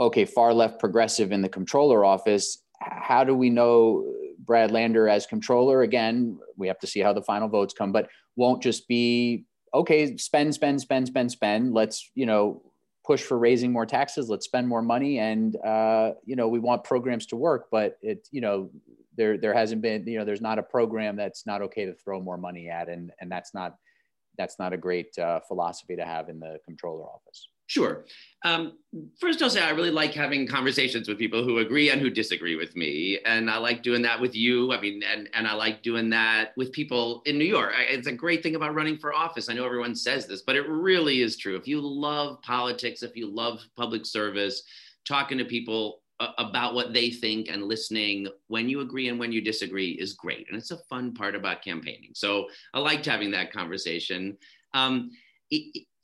okay, 0.00 0.24
far 0.24 0.52
left 0.52 0.80
progressive 0.80 1.30
in 1.30 1.42
the 1.42 1.48
controller 1.48 2.04
office. 2.04 2.64
How 2.80 3.22
do 3.22 3.32
we 3.32 3.48
know 3.48 4.12
Brad 4.40 4.72
Lander 4.72 5.08
as 5.08 5.24
controller? 5.24 5.82
Again, 5.82 6.40
we 6.56 6.66
have 6.66 6.80
to 6.80 6.88
see 6.88 6.98
how 6.98 7.12
the 7.12 7.22
final 7.22 7.46
votes 7.46 7.72
come, 7.72 7.92
but 7.92 8.08
won't 8.34 8.64
just 8.64 8.88
be 8.88 9.44
okay, 9.72 10.16
spend, 10.16 10.56
spend, 10.56 10.80
spend, 10.80 11.06
spend, 11.06 11.30
spend. 11.30 11.72
Let's, 11.72 12.10
you 12.16 12.26
know, 12.26 12.60
push 13.06 13.22
for 13.22 13.38
raising 13.38 13.70
more 13.70 13.86
taxes. 13.86 14.28
Let's 14.28 14.46
spend 14.46 14.66
more 14.66 14.82
money. 14.82 15.20
And, 15.20 15.54
uh, 15.64 16.14
you 16.24 16.34
know, 16.34 16.48
we 16.48 16.58
want 16.58 16.82
programs 16.82 17.26
to 17.26 17.36
work, 17.36 17.68
but 17.70 17.96
it, 18.02 18.26
you 18.32 18.40
know, 18.40 18.70
there, 19.16 19.38
there 19.38 19.54
hasn't 19.54 19.82
been, 19.82 20.04
you 20.04 20.18
know, 20.18 20.24
there's 20.24 20.40
not 20.40 20.58
a 20.58 20.64
program 20.64 21.14
that's 21.14 21.46
not 21.46 21.62
okay 21.62 21.84
to 21.84 21.94
throw 21.94 22.20
more 22.20 22.38
money 22.38 22.68
at. 22.68 22.88
And, 22.88 23.12
and 23.20 23.30
that's 23.30 23.54
not, 23.54 23.76
that's 24.38 24.58
not 24.58 24.72
a 24.72 24.76
great 24.76 25.16
uh, 25.18 25.40
philosophy 25.40 25.96
to 25.96 26.04
have 26.04 26.28
in 26.28 26.40
the 26.40 26.58
controller 26.64 27.04
office. 27.04 27.48
Sure. 27.72 28.04
Um, 28.44 28.74
first, 29.18 29.40
I'll 29.40 29.48
say 29.48 29.62
I 29.62 29.70
really 29.70 29.90
like 29.90 30.12
having 30.12 30.46
conversations 30.46 31.08
with 31.08 31.16
people 31.16 31.42
who 31.42 31.58
agree 31.58 31.88
and 31.88 32.02
who 32.02 32.10
disagree 32.10 32.54
with 32.54 32.76
me, 32.76 33.18
and 33.24 33.50
I 33.50 33.56
like 33.56 33.82
doing 33.82 34.02
that 34.02 34.20
with 34.20 34.34
you. 34.34 34.72
I 34.72 34.80
mean, 34.80 35.02
and 35.02 35.30
and 35.32 35.46
I 35.46 35.54
like 35.54 35.82
doing 35.82 36.10
that 36.10 36.50
with 36.56 36.70
people 36.72 37.22
in 37.24 37.38
New 37.38 37.46
York. 37.46 37.72
I, 37.74 37.84
it's 37.84 38.08
a 38.08 38.12
great 38.12 38.42
thing 38.42 38.56
about 38.56 38.74
running 38.74 38.98
for 38.98 39.14
office. 39.14 39.48
I 39.48 39.54
know 39.54 39.64
everyone 39.64 39.94
says 39.94 40.26
this, 40.26 40.42
but 40.42 40.54
it 40.54 40.68
really 40.68 41.22
is 41.22 41.38
true. 41.38 41.56
If 41.56 41.66
you 41.66 41.80
love 41.80 42.42
politics, 42.42 43.02
if 43.02 43.16
you 43.16 43.34
love 43.34 43.60
public 43.74 44.04
service, 44.04 44.62
talking 45.08 45.38
to 45.38 45.44
people 45.46 46.01
about 46.38 46.74
what 46.74 46.92
they 46.92 47.10
think 47.10 47.48
and 47.48 47.64
listening 47.64 48.28
when 48.48 48.68
you 48.68 48.80
agree 48.80 49.08
and 49.08 49.18
when 49.18 49.32
you 49.32 49.40
disagree 49.40 49.92
is 49.92 50.14
great. 50.14 50.46
And 50.48 50.56
it's 50.56 50.70
a 50.70 50.78
fun 50.88 51.14
part 51.14 51.34
about 51.34 51.62
campaigning. 51.62 52.10
So 52.14 52.46
I 52.74 52.78
liked 52.78 53.06
having 53.06 53.30
that 53.32 53.52
conversation. 53.52 54.36
Um, 54.74 55.10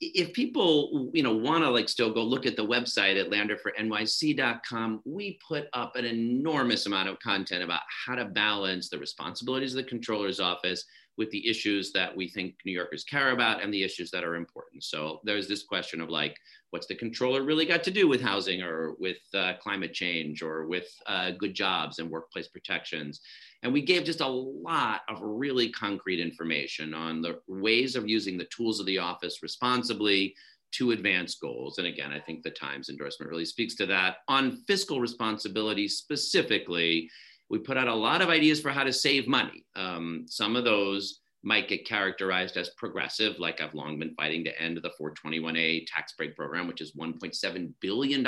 if 0.01 0.33
people 0.33 1.11
you 1.13 1.23
know 1.23 1.35
want 1.35 1.65
to 1.65 1.71
like 1.71 1.89
still 1.89 2.13
go 2.13 2.23
look 2.23 2.47
at 2.47 2.57
the 2.57 2.65
website 2.65 3.19
at 3.19 3.31
landerfornyc.com 3.31 5.03
we 5.05 5.39
put 5.47 5.67
up 5.73 5.97
an 5.97 6.05
enormous 6.05 6.87
amount 6.87 7.09
of 7.09 7.19
content 7.19 7.65
about 7.65 7.81
how 7.89 8.15
to 8.15 8.25
balance 8.25 8.89
the 8.89 8.99
responsibilities 8.99 9.75
of 9.75 9.83
the 9.83 9.89
controller's 9.89 10.39
office 10.39 10.85
with 11.19 11.31
the 11.31 11.47
issues 11.47 11.93
that 11.93 12.17
we 12.17 12.29
think 12.29 12.55
New 12.65 12.73
Yorkers 12.73 13.05
care 13.05 13.33
about 13.33 13.63
and 13.63 13.75
the 13.75 13.83
issues 13.83 14.11
that 14.13 14.25
are 14.25 14.37
important. 14.37 14.85
So 14.85 15.21
there's 15.25 15.49
this 15.49 15.65
question 15.65 16.01
of 16.01 16.09
like, 16.09 16.37
what's 16.71 16.87
the 16.87 16.95
controller 16.95 17.43
really 17.43 17.67
got 17.67 17.83
to 17.83 17.91
do 17.91 18.07
with 18.07 18.21
housing 18.21 18.63
or 18.63 18.95
with 19.01 19.19
uh, 19.35 19.55
climate 19.61 19.93
change 19.93 20.43
or 20.43 20.67
with 20.67 20.89
uh, 21.07 21.33
good 21.33 21.55
jobs 21.55 21.99
and 21.99 22.09
workplace 22.09 22.47
protections? 22.47 23.21
And 23.65 23.73
we 23.73 23.83
gave 23.83 24.05
just 24.05 24.21
a 24.21 24.27
lot 24.27 25.01
of 25.09 25.19
really 25.21 25.71
concrete 25.71 26.21
information 26.21 26.95
on 26.95 27.21
the 27.21 27.41
ways 27.49 27.97
of 27.97 28.09
using 28.09 28.39
the 28.39 28.47
tools 28.57 28.79
of 28.79 28.87
the 28.87 28.99
office 28.99 29.43
responsibly 29.43 30.35
to 30.71 30.93
advance 30.93 31.35
goals. 31.35 31.79
And 31.79 31.87
again, 31.87 32.13
I 32.13 32.21
think 32.21 32.43
the 32.43 32.51
Times 32.51 32.91
endorsement 32.91 33.31
really 33.31 33.45
speaks 33.45 33.75
to 33.77 33.87
that. 33.87 34.19
On 34.29 34.63
fiscal 34.69 35.01
responsibility 35.01 35.89
specifically, 35.89 37.11
we 37.51 37.59
put 37.59 37.77
out 37.77 37.89
a 37.89 37.95
lot 37.95 38.23
of 38.23 38.29
ideas 38.29 38.61
for 38.61 38.71
how 38.71 38.85
to 38.85 38.93
save 38.93 39.27
money. 39.27 39.65
Um, 39.75 40.27
some 40.29 40.57
of 40.57 40.65
those 40.65 41.21
might 41.43 41.69
get 41.69 41.87
characterized 41.87 42.57
as 42.57 42.71
progressive, 42.71 43.39
like 43.39 43.61
I've 43.61 43.75
long 43.75 43.99
been 43.99 44.15
fighting 44.15 44.45
to 44.45 44.61
end 44.61 44.79
the 44.83 44.93
421A 45.01 45.87
tax 45.87 46.13
break 46.15 46.37
program, 46.37 46.67
which 46.67 46.81
is 46.81 46.93
$1.7 46.93 47.73
billion 47.81 48.23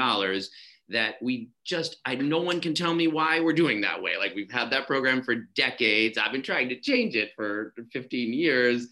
that 0.89 1.15
we 1.23 1.51
just, 1.65 1.97
I, 2.05 2.15
no 2.17 2.41
one 2.41 2.61
can 2.61 2.75
tell 2.75 2.95
me 2.95 3.09
why 3.09 3.41
we're 3.41 3.53
doing 3.53 3.81
that 3.81 4.01
way. 4.01 4.17
Like 4.17 4.35
we've 4.35 4.51
had 4.51 4.71
that 4.71 4.87
program 4.87 5.23
for 5.23 5.35
decades. 5.55 6.19
I've 6.19 6.33
been 6.33 6.43
trying 6.43 6.69
to 6.71 6.81
change 6.81 7.15
it 7.15 7.31
for 7.37 7.75
15 7.93 8.33
years. 8.33 8.89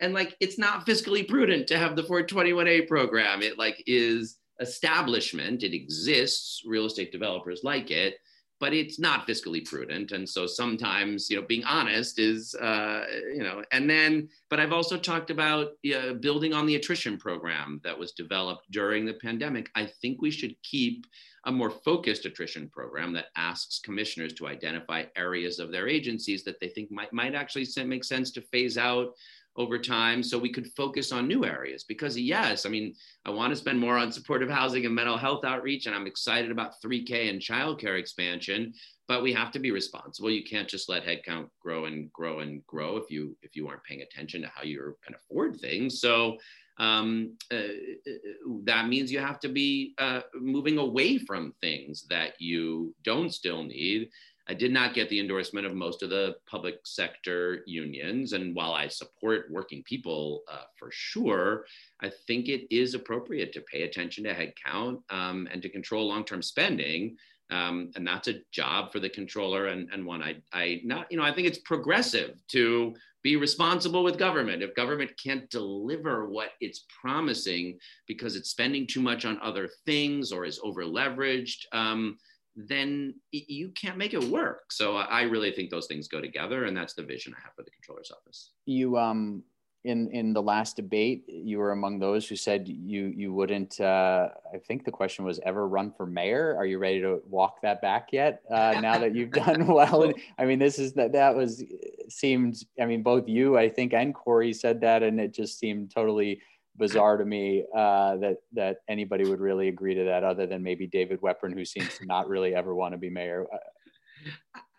And 0.00 0.14
like, 0.14 0.36
it's 0.40 0.58
not 0.58 0.86
fiscally 0.86 1.26
prudent 1.26 1.66
to 1.68 1.78
have 1.78 1.96
the 1.96 2.02
421A 2.02 2.86
program. 2.86 3.42
It 3.42 3.58
like 3.58 3.82
is 3.86 4.36
establishment, 4.60 5.62
it 5.62 5.74
exists, 5.74 6.62
real 6.66 6.86
estate 6.86 7.12
developers 7.12 7.62
like 7.64 7.90
it 7.90 8.16
but 8.60 8.74
it's 8.74 8.98
not 8.98 9.26
fiscally 9.26 9.64
prudent. 9.64 10.12
And 10.12 10.28
so 10.28 10.46
sometimes, 10.46 11.30
you 11.30 11.40
know, 11.40 11.46
being 11.46 11.64
honest 11.64 12.18
is, 12.18 12.54
uh, 12.54 13.06
you 13.34 13.42
know, 13.42 13.64
and 13.72 13.88
then, 13.88 14.28
but 14.50 14.60
I've 14.60 14.72
also 14.72 14.98
talked 14.98 15.30
about 15.30 15.68
uh, 15.94 16.12
building 16.20 16.52
on 16.52 16.66
the 16.66 16.76
attrition 16.76 17.16
program 17.16 17.80
that 17.82 17.98
was 17.98 18.12
developed 18.12 18.70
during 18.70 19.06
the 19.06 19.14
pandemic. 19.14 19.70
I 19.74 19.86
think 19.86 20.20
we 20.20 20.30
should 20.30 20.54
keep 20.62 21.06
a 21.46 21.52
more 21.52 21.70
focused 21.70 22.26
attrition 22.26 22.68
program 22.68 23.14
that 23.14 23.28
asks 23.34 23.80
commissioners 23.80 24.34
to 24.34 24.46
identify 24.46 25.04
areas 25.16 25.58
of 25.58 25.72
their 25.72 25.88
agencies 25.88 26.44
that 26.44 26.60
they 26.60 26.68
think 26.68 26.90
might, 26.90 27.12
might 27.14 27.34
actually 27.34 27.66
make 27.86 28.04
sense 28.04 28.30
to 28.32 28.42
phase 28.42 28.76
out 28.76 29.14
over 29.56 29.78
time 29.78 30.22
so 30.22 30.38
we 30.38 30.52
could 30.52 30.66
focus 30.72 31.12
on 31.12 31.28
new 31.28 31.44
areas. 31.44 31.84
Because 31.84 32.18
yes 32.18 32.66
i 32.66 32.68
mean 32.68 32.94
i 33.24 33.30
want 33.30 33.50
to 33.50 33.56
spend 33.56 33.78
more 33.78 33.96
on 33.96 34.12
supportive 34.12 34.50
housing 34.50 34.86
and 34.86 34.94
mental 34.94 35.16
health 35.16 35.44
outreach 35.44 35.86
and 35.86 35.94
i'm 35.94 36.06
excited 36.06 36.50
about 36.50 36.80
3k 36.82 37.30
and 37.30 37.40
childcare 37.40 37.98
expansion 37.98 38.72
but 39.10 39.24
we 39.24 39.32
have 39.32 39.50
to 39.50 39.58
be 39.58 39.72
responsible. 39.72 40.30
You 40.30 40.44
can't 40.44 40.68
just 40.68 40.88
let 40.88 41.04
headcount 41.04 41.48
grow 41.60 41.86
and 41.86 42.12
grow 42.12 42.38
and 42.38 42.64
grow 42.68 42.96
if 42.96 43.10
you 43.10 43.36
if 43.42 43.56
you 43.56 43.66
aren't 43.66 43.82
paying 43.82 44.02
attention 44.02 44.40
to 44.42 44.48
how 44.54 44.62
you 44.62 44.96
can 45.04 45.16
afford 45.16 45.58
things. 45.58 46.00
So 46.00 46.36
um, 46.78 47.36
uh, 47.50 47.74
that 48.66 48.86
means 48.86 49.10
you 49.10 49.18
have 49.18 49.40
to 49.40 49.48
be 49.48 49.94
uh, 49.98 50.20
moving 50.40 50.78
away 50.78 51.18
from 51.18 51.54
things 51.60 52.06
that 52.08 52.40
you 52.40 52.94
don't 53.02 53.34
still 53.34 53.64
need 53.64 54.10
I 54.50 54.54
did 54.54 54.72
not 54.72 54.94
get 54.94 55.08
the 55.08 55.20
endorsement 55.20 55.64
of 55.64 55.76
most 55.76 56.02
of 56.02 56.10
the 56.10 56.34
public 56.44 56.80
sector 56.82 57.62
unions. 57.66 58.32
And 58.32 58.52
while 58.52 58.72
I 58.72 58.88
support 58.88 59.46
working 59.48 59.84
people 59.84 60.42
uh, 60.50 60.64
for 60.76 60.88
sure, 60.90 61.66
I 62.02 62.10
think 62.26 62.48
it 62.48 62.66
is 62.68 62.94
appropriate 62.94 63.52
to 63.52 63.60
pay 63.60 63.82
attention 63.82 64.24
to 64.24 64.34
headcount 64.34 65.02
um, 65.08 65.46
and 65.52 65.62
to 65.62 65.68
control 65.68 66.08
long 66.08 66.24
term 66.24 66.42
spending. 66.42 67.16
Um, 67.52 67.92
and 67.94 68.04
that's 68.04 68.26
a 68.26 68.40
job 68.50 68.90
for 68.90 68.98
the 68.98 69.08
controller 69.08 69.68
and, 69.68 69.88
and 69.92 70.04
one 70.04 70.20
I, 70.20 70.36
I 70.52 70.80
not, 70.84 71.06
you 71.12 71.16
know, 71.16 71.24
I 71.24 71.32
think 71.32 71.46
it's 71.46 71.58
progressive 71.58 72.34
to 72.48 72.94
be 73.22 73.36
responsible 73.36 74.02
with 74.02 74.18
government. 74.18 74.64
If 74.64 74.74
government 74.74 75.12
can't 75.22 75.48
deliver 75.50 76.28
what 76.28 76.50
it's 76.60 76.86
promising 77.00 77.78
because 78.08 78.34
it's 78.34 78.50
spending 78.50 78.84
too 78.84 79.00
much 79.00 79.24
on 79.24 79.38
other 79.42 79.68
things 79.86 80.32
or 80.32 80.44
is 80.44 80.58
over 80.64 80.82
leveraged, 80.82 81.66
um, 81.72 82.18
then 82.56 83.14
you 83.30 83.70
can't 83.70 83.96
make 83.96 84.14
it 84.14 84.24
work. 84.24 84.72
So 84.72 84.96
I 84.96 85.22
really 85.22 85.52
think 85.52 85.70
those 85.70 85.86
things 85.86 86.08
go 86.08 86.20
together, 86.20 86.64
and 86.64 86.76
that's 86.76 86.94
the 86.94 87.02
vision 87.02 87.34
I 87.36 87.40
have 87.42 87.54
for 87.54 87.62
the 87.62 87.70
controller's 87.70 88.10
office. 88.10 88.50
You 88.66 88.98
um 88.98 89.44
in 89.84 90.10
in 90.10 90.32
the 90.32 90.42
last 90.42 90.76
debate, 90.76 91.24
you 91.26 91.58
were 91.58 91.72
among 91.72 91.98
those 91.98 92.28
who 92.28 92.36
said 92.36 92.68
you 92.68 93.12
you 93.16 93.32
wouldn't. 93.32 93.80
Uh, 93.80 94.28
I 94.52 94.58
think 94.58 94.84
the 94.84 94.90
question 94.90 95.24
was 95.24 95.40
ever 95.46 95.66
run 95.66 95.90
for 95.92 96.06
mayor. 96.06 96.54
Are 96.56 96.66
you 96.66 96.78
ready 96.78 97.00
to 97.00 97.22
walk 97.26 97.62
that 97.62 97.80
back 97.80 98.08
yet? 98.12 98.42
Uh, 98.50 98.78
now 98.82 98.98
that 98.98 99.14
you've 99.14 99.30
done 99.30 99.66
well, 99.66 100.02
and, 100.02 100.14
I 100.38 100.44
mean, 100.44 100.58
this 100.58 100.78
is 100.78 100.92
that 100.94 101.12
that 101.12 101.34
was 101.34 101.64
seemed. 102.08 102.62
I 102.80 102.84
mean, 102.84 103.02
both 103.02 103.26
you, 103.26 103.56
I 103.56 103.68
think, 103.68 103.94
and 103.94 104.14
Corey 104.14 104.52
said 104.52 104.80
that, 104.82 105.02
and 105.02 105.18
it 105.18 105.32
just 105.32 105.58
seemed 105.58 105.92
totally 105.94 106.40
bizarre 106.80 107.16
to 107.18 107.24
me 107.24 107.64
uh, 107.76 108.16
that 108.16 108.38
that 108.54 108.78
anybody 108.88 109.24
would 109.24 109.40
really 109.40 109.68
agree 109.68 109.94
to 109.94 110.04
that, 110.04 110.24
other 110.24 110.46
than 110.46 110.62
maybe 110.62 110.86
David 110.88 111.20
Weprin, 111.20 111.54
who 111.54 111.64
seems 111.64 111.96
to 111.98 112.06
not 112.06 112.28
really 112.28 112.54
ever 112.54 112.74
want 112.74 112.92
to 112.92 112.98
be 112.98 113.10
mayor. 113.10 113.46
Uh, 113.52 113.58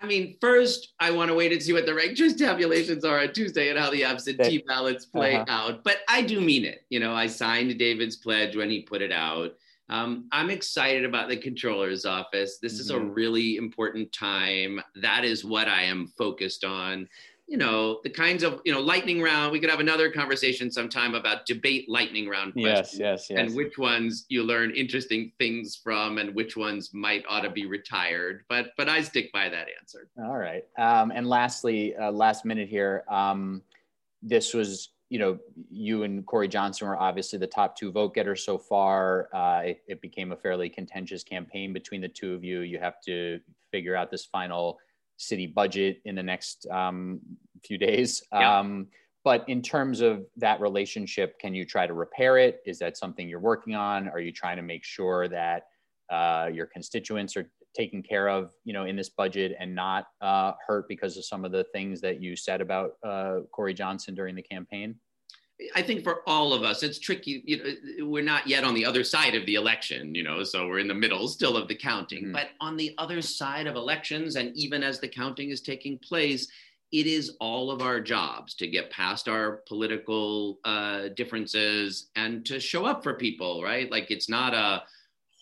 I 0.01 0.07
mean, 0.07 0.35
first, 0.41 0.93
I 0.99 1.11
want 1.11 1.29
to 1.29 1.35
wait 1.35 1.51
and 1.51 1.61
see 1.61 1.73
what 1.73 1.85
the 1.85 1.93
ranked 1.93 2.17
choice 2.17 2.33
tabulations 2.33 3.05
are 3.05 3.19
on 3.19 3.33
Tuesday 3.33 3.69
and 3.69 3.77
how 3.77 3.91
the 3.91 4.03
absentee 4.03 4.63
ballots 4.67 5.05
play 5.05 5.35
uh-huh. 5.35 5.45
out. 5.47 5.83
But 5.83 5.99
I 6.09 6.23
do 6.23 6.41
mean 6.41 6.65
it. 6.65 6.85
You 6.89 6.99
know, 6.99 7.13
I 7.13 7.27
signed 7.27 7.77
David's 7.77 8.15
pledge 8.15 8.55
when 8.55 8.69
he 8.69 8.81
put 8.81 9.03
it 9.03 9.11
out. 9.11 9.51
Um, 9.89 10.27
I'm 10.31 10.49
excited 10.49 11.05
about 11.05 11.27
the 11.27 11.37
controller's 11.37 12.05
office. 12.05 12.57
This 12.59 12.73
mm-hmm. 12.73 12.81
is 12.81 12.89
a 12.89 12.95
mm-hmm. 12.95 13.09
really 13.13 13.55
important 13.57 14.11
time. 14.11 14.81
That 14.95 15.23
is 15.23 15.45
what 15.45 15.67
I 15.67 15.83
am 15.83 16.07
focused 16.17 16.63
on 16.63 17.07
you 17.51 17.57
know 17.57 17.99
the 18.03 18.09
kinds 18.09 18.43
of 18.43 18.61
you 18.63 18.71
know 18.71 18.79
lightning 18.79 19.21
round 19.21 19.51
we 19.51 19.59
could 19.59 19.69
have 19.69 19.81
another 19.81 20.09
conversation 20.09 20.71
sometime 20.71 21.15
about 21.15 21.45
debate 21.45 21.89
lightning 21.89 22.29
round 22.29 22.53
questions 22.53 22.97
yes, 22.97 23.27
yes, 23.27 23.29
yes. 23.29 23.39
and 23.39 23.53
which 23.53 23.77
ones 23.77 24.25
you 24.29 24.41
learn 24.41 24.71
interesting 24.71 25.33
things 25.37 25.75
from 25.75 26.17
and 26.17 26.33
which 26.33 26.55
ones 26.55 26.91
might 26.93 27.25
ought 27.27 27.41
to 27.41 27.49
be 27.49 27.65
retired 27.65 28.45
but 28.47 28.67
but 28.77 28.87
i 28.87 29.01
stick 29.01 29.29
by 29.33 29.49
that 29.49 29.67
answer. 29.79 30.07
All 30.17 30.37
right. 30.37 30.63
Um, 30.77 31.11
and 31.11 31.27
lastly 31.27 31.93
uh, 31.97 32.09
last 32.09 32.45
minute 32.45 32.69
here 32.69 33.03
um, 33.09 33.61
this 34.21 34.53
was 34.53 34.91
you 35.09 35.19
know 35.19 35.37
you 35.69 36.03
and 36.03 36.25
corey 36.25 36.47
johnson 36.47 36.87
were 36.87 36.95
obviously 36.95 37.37
the 37.37 37.47
top 37.47 37.75
two 37.75 37.91
vote 37.91 38.13
getters 38.13 38.45
so 38.45 38.57
far. 38.57 39.27
Uh, 39.33 39.63
it, 39.65 39.81
it 39.87 40.01
became 40.01 40.31
a 40.31 40.37
fairly 40.37 40.69
contentious 40.69 41.21
campaign 41.21 41.73
between 41.73 41.99
the 41.99 42.07
two 42.07 42.33
of 42.33 42.45
you. 42.45 42.61
You 42.61 42.79
have 42.79 43.01
to 43.01 43.41
figure 43.71 43.97
out 43.97 44.09
this 44.09 44.23
final 44.23 44.79
city 45.21 45.47
budget 45.47 46.01
in 46.05 46.15
the 46.15 46.23
next 46.23 46.67
um, 46.71 47.19
few 47.63 47.77
days. 47.77 48.23
Yeah. 48.33 48.59
Um, 48.59 48.87
but 49.23 49.47
in 49.47 49.61
terms 49.61 50.01
of 50.01 50.25
that 50.37 50.59
relationship, 50.59 51.37
can 51.39 51.53
you 51.53 51.63
try 51.63 51.85
to 51.85 51.93
repair 51.93 52.37
it? 52.37 52.61
Is 52.65 52.79
that 52.79 52.97
something 52.97 53.29
you're 53.29 53.39
working 53.39 53.75
on? 53.75 54.09
Are 54.09 54.19
you 54.19 54.31
trying 54.31 54.57
to 54.57 54.63
make 54.63 54.83
sure 54.83 55.27
that 55.27 55.67
uh, 56.09 56.49
your 56.51 56.65
constituents 56.65 57.37
are 57.37 57.49
taken 57.75 58.01
care 58.01 58.27
of, 58.27 58.51
you 58.65 58.73
know, 58.73 58.85
in 58.85 58.95
this 58.95 59.09
budget 59.09 59.55
and 59.59 59.73
not 59.75 60.07
uh, 60.21 60.53
hurt 60.65 60.87
because 60.87 61.17
of 61.17 61.25
some 61.25 61.45
of 61.45 61.51
the 61.51 61.65
things 61.71 62.01
that 62.01 62.21
you 62.21 62.35
said 62.35 62.61
about 62.61 62.93
uh, 63.05 63.41
Corey 63.51 63.73
Johnson 63.73 64.15
during 64.15 64.35
the 64.35 64.41
campaign? 64.41 64.95
I 65.75 65.81
think 65.81 66.03
for 66.03 66.21
all 66.27 66.53
of 66.53 66.63
us, 66.63 66.83
it's 66.83 66.99
tricky. 66.99 67.43
You 67.45 67.57
know, 67.57 68.05
we're 68.07 68.23
not 68.23 68.47
yet 68.47 68.63
on 68.63 68.73
the 68.73 68.85
other 68.85 69.03
side 69.03 69.35
of 69.35 69.45
the 69.45 69.55
election, 69.55 70.15
you 70.15 70.23
know, 70.23 70.43
so 70.43 70.67
we're 70.67 70.79
in 70.79 70.87
the 70.87 70.93
middle 70.93 71.27
still 71.27 71.57
of 71.57 71.67
the 71.67 71.75
counting. 71.75 72.23
Mm-hmm. 72.23 72.33
But 72.33 72.49
on 72.59 72.77
the 72.77 72.93
other 72.97 73.21
side 73.21 73.67
of 73.67 73.75
elections, 73.75 74.35
and 74.35 74.55
even 74.55 74.83
as 74.83 74.99
the 74.99 75.07
counting 75.07 75.49
is 75.49 75.61
taking 75.61 75.97
place, 75.99 76.47
it 76.91 77.07
is 77.07 77.37
all 77.39 77.71
of 77.71 77.81
our 77.81 78.01
jobs 78.01 78.53
to 78.55 78.67
get 78.67 78.91
past 78.91 79.29
our 79.29 79.61
political 79.67 80.59
uh, 80.65 81.09
differences 81.15 82.09
and 82.15 82.45
to 82.45 82.59
show 82.59 82.85
up 82.85 83.01
for 83.01 83.13
people, 83.13 83.63
right? 83.63 83.89
Like 83.89 84.11
it's 84.11 84.29
not 84.29 84.53
a 84.53 84.83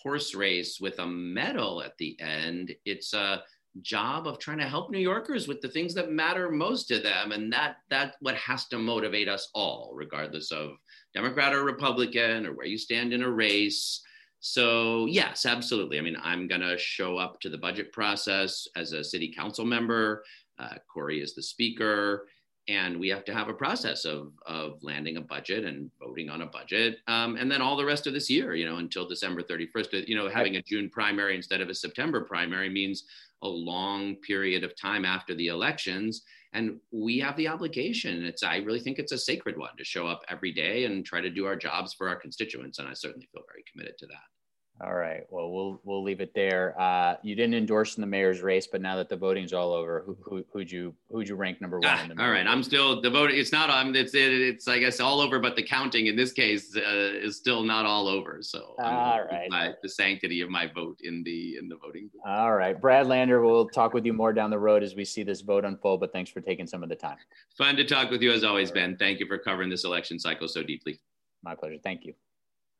horse 0.02 0.36
race 0.36 0.80
with 0.80 1.00
a 1.00 1.06
medal 1.06 1.82
at 1.82 1.98
the 1.98 2.20
end. 2.20 2.74
It's 2.86 3.14
a 3.14 3.44
job 3.82 4.28
of 4.28 4.40
trying 4.40 4.58
to 4.58 4.68
help 4.68 4.90
New 4.90 5.00
Yorkers 5.00 5.48
with 5.48 5.62
the 5.62 5.70
things 5.70 5.94
that 5.94 6.12
matter 6.12 6.50
most 6.50 6.88
to 6.88 7.00
them. 7.00 7.32
And 7.32 7.52
that 7.54 7.78
that's 7.90 8.16
what 8.20 8.36
has 8.36 8.68
to 8.68 8.78
motivate 8.78 9.28
us 9.28 9.50
all, 9.54 9.92
regardless 9.94 10.52
of 10.52 10.72
Democrat 11.14 11.54
or 11.54 11.64
Republican 11.64 12.46
or 12.46 12.54
where 12.54 12.66
you 12.66 12.78
stand 12.78 13.14
in 13.14 13.24
a 13.24 13.30
race. 13.30 14.02
So 14.40 15.06
yes, 15.06 15.46
absolutely. 15.46 15.98
I 15.98 16.02
mean, 16.02 16.18
I'm 16.22 16.48
gonna 16.48 16.78
show 16.78 17.18
up 17.18 17.40
to 17.42 17.50
the 17.50 17.58
budget 17.58 17.92
process 17.92 18.68
as 18.76 18.94
a 18.94 19.04
city 19.04 19.34
council 19.36 19.66
member. 19.66 20.24
Uh, 20.58 20.76
Corey 20.92 21.22
is 21.22 21.36
the 21.36 21.44
speaker 21.44 22.28
and 22.70 23.00
we 23.00 23.10
have 23.10 23.26
to 23.26 23.34
have 23.34 23.50
a 23.50 23.54
process 23.54 24.06
of, 24.06 24.32
of 24.46 24.78
landing 24.84 25.18
a 25.18 25.22
budget 25.22 25.66
and 25.66 25.90
voting 26.00 26.30
on 26.30 26.44
a 26.44 26.46
budget 26.46 27.00
um, 27.08 27.36
and 27.36 27.52
then 27.52 27.62
all 27.62 27.76
the 27.76 27.84
rest 27.84 28.08
of 28.08 28.14
this 28.14 28.30
year 28.30 28.56
you 28.56 28.66
know 28.66 28.78
until 28.78 29.08
december 29.08 29.42
31st 29.42 30.08
you 30.08 30.16
know 30.16 30.30
having 30.30 30.56
a 30.56 30.62
june 30.62 30.90
primary 30.90 31.36
instead 31.36 31.62
of 31.62 31.70
a 31.70 31.76
september 31.76 32.22
primary 32.22 32.70
means 32.70 33.06
a 33.44 33.48
long 33.48 34.16
period 34.18 34.64
of 34.64 34.80
time 34.80 35.04
after 35.04 35.34
the 35.36 35.48
elections 35.48 36.24
and 36.54 36.80
we 36.92 37.20
have 37.20 37.38
the 37.38 37.48
obligation. 37.48 38.24
It's 38.24 38.44
i 38.44 38.58
really 38.58 38.80
think 38.80 39.00
it's 39.00 39.12
a 39.12 39.18
sacred 39.18 39.58
one 39.58 39.76
to 39.78 39.84
show 39.84 40.08
up 40.08 40.22
every 40.30 40.52
day 40.52 40.86
and 40.86 41.06
try 41.06 41.22
to 41.22 41.30
do 41.30 41.46
our 41.46 41.56
jobs 41.56 41.94
for 41.94 42.08
our 42.08 42.16
constituents 42.16 42.80
and 42.80 42.88
i 42.88 42.94
certainly 42.94 43.28
feel 43.32 43.44
very 43.48 43.64
committed 43.72 43.98
to 44.00 44.08
that 44.08 44.39
all 44.82 44.96
right. 44.96 45.24
Well, 45.30 45.52
we'll 45.52 45.82
we'll 45.84 46.04
leave 46.04 46.22
it 46.22 46.34
there. 46.34 46.80
Uh, 46.80 47.16
you 47.22 47.36
didn't 47.36 47.56
endorse 47.56 47.98
in 47.98 48.02
the 48.02 48.08
mayor's 48.08 48.42
race, 48.42 48.66
but 48.66 48.82
now 48.82 48.96
that 48.96 49.10
the 49.10 49.18
voting's 49.18 49.52
all 49.52 49.74
over, 49.74 50.04
who, 50.06 50.18
who 50.22 50.46
who'd 50.54 50.72
you 50.72 50.96
who'd 51.12 51.28
you 51.28 51.36
rank 51.36 51.60
number 51.60 51.80
one? 51.80 51.90
Ah, 51.90 52.04
in 52.04 52.16
the 52.16 52.24
all 52.24 52.30
right, 52.30 52.48
I'm 52.48 52.64
still 52.64 53.02
the 53.02 53.10
voting. 53.10 53.38
It's 53.38 53.52
not. 53.52 53.70
I'm. 53.70 53.94
It's 53.94 54.14
it, 54.14 54.32
it's 54.32 54.70
I 54.70 54.80
guess 54.80 55.02
all 55.02 55.20
over, 55.20 55.38
but 55.40 55.58
the 55.58 55.64
counting 55.64 56.08
in 56.08 56.16
this 56.16 56.32
case 56.32 56.76
uh, 56.78 56.82
is 56.82 57.36
still 57.36 57.64
not 57.64 57.86
all 57.86 58.08
over. 58.08 58.40
So 58.42 58.76
all 58.80 59.26
right, 59.30 59.50
my, 59.50 59.74
the 59.84 59.90
sanctity 59.90 60.40
of 60.40 60.50
my 60.50 60.68
vote 60.68 61.00
in 61.04 61.24
the 61.24 61.58
in 61.58 61.68
the 61.68 61.76
voting. 61.76 62.10
All 62.26 62.54
right, 62.54 62.80
Brad 62.80 63.08
Lander. 63.08 63.42
We'll 63.42 63.68
talk 63.68 63.94
with 63.94 64.06
you 64.06 64.14
more 64.14 64.32
down 64.32 64.50
the 64.50 64.60
road 64.60 64.82
as 64.82 64.96
we 64.96 65.04
see 65.04 65.24
this 65.24 65.42
vote 65.42 65.66
unfold. 65.66 66.00
But 66.00 66.14
thanks 66.14 66.32
for 66.32 66.40
taking 66.40 66.68
some 66.68 66.84
of 66.84 66.90
the 66.90 66.96
time. 66.96 67.18
Fun 67.58 67.76
to 67.76 67.84
talk 67.84 68.12
with 68.12 68.22
you 68.22 68.32
as 68.32 68.46
always, 68.46 68.72
Ben. 68.72 68.96
Thank 68.96 69.20
you 69.20 69.28
for 69.28 69.38
covering 69.38 69.70
this 69.70 69.84
election 69.84 70.20
cycle 70.20 70.48
so 70.48 70.64
deeply. 70.64 71.02
My 71.44 71.56
pleasure. 71.56 71.78
Thank 71.84 72.06
you. 72.06 72.14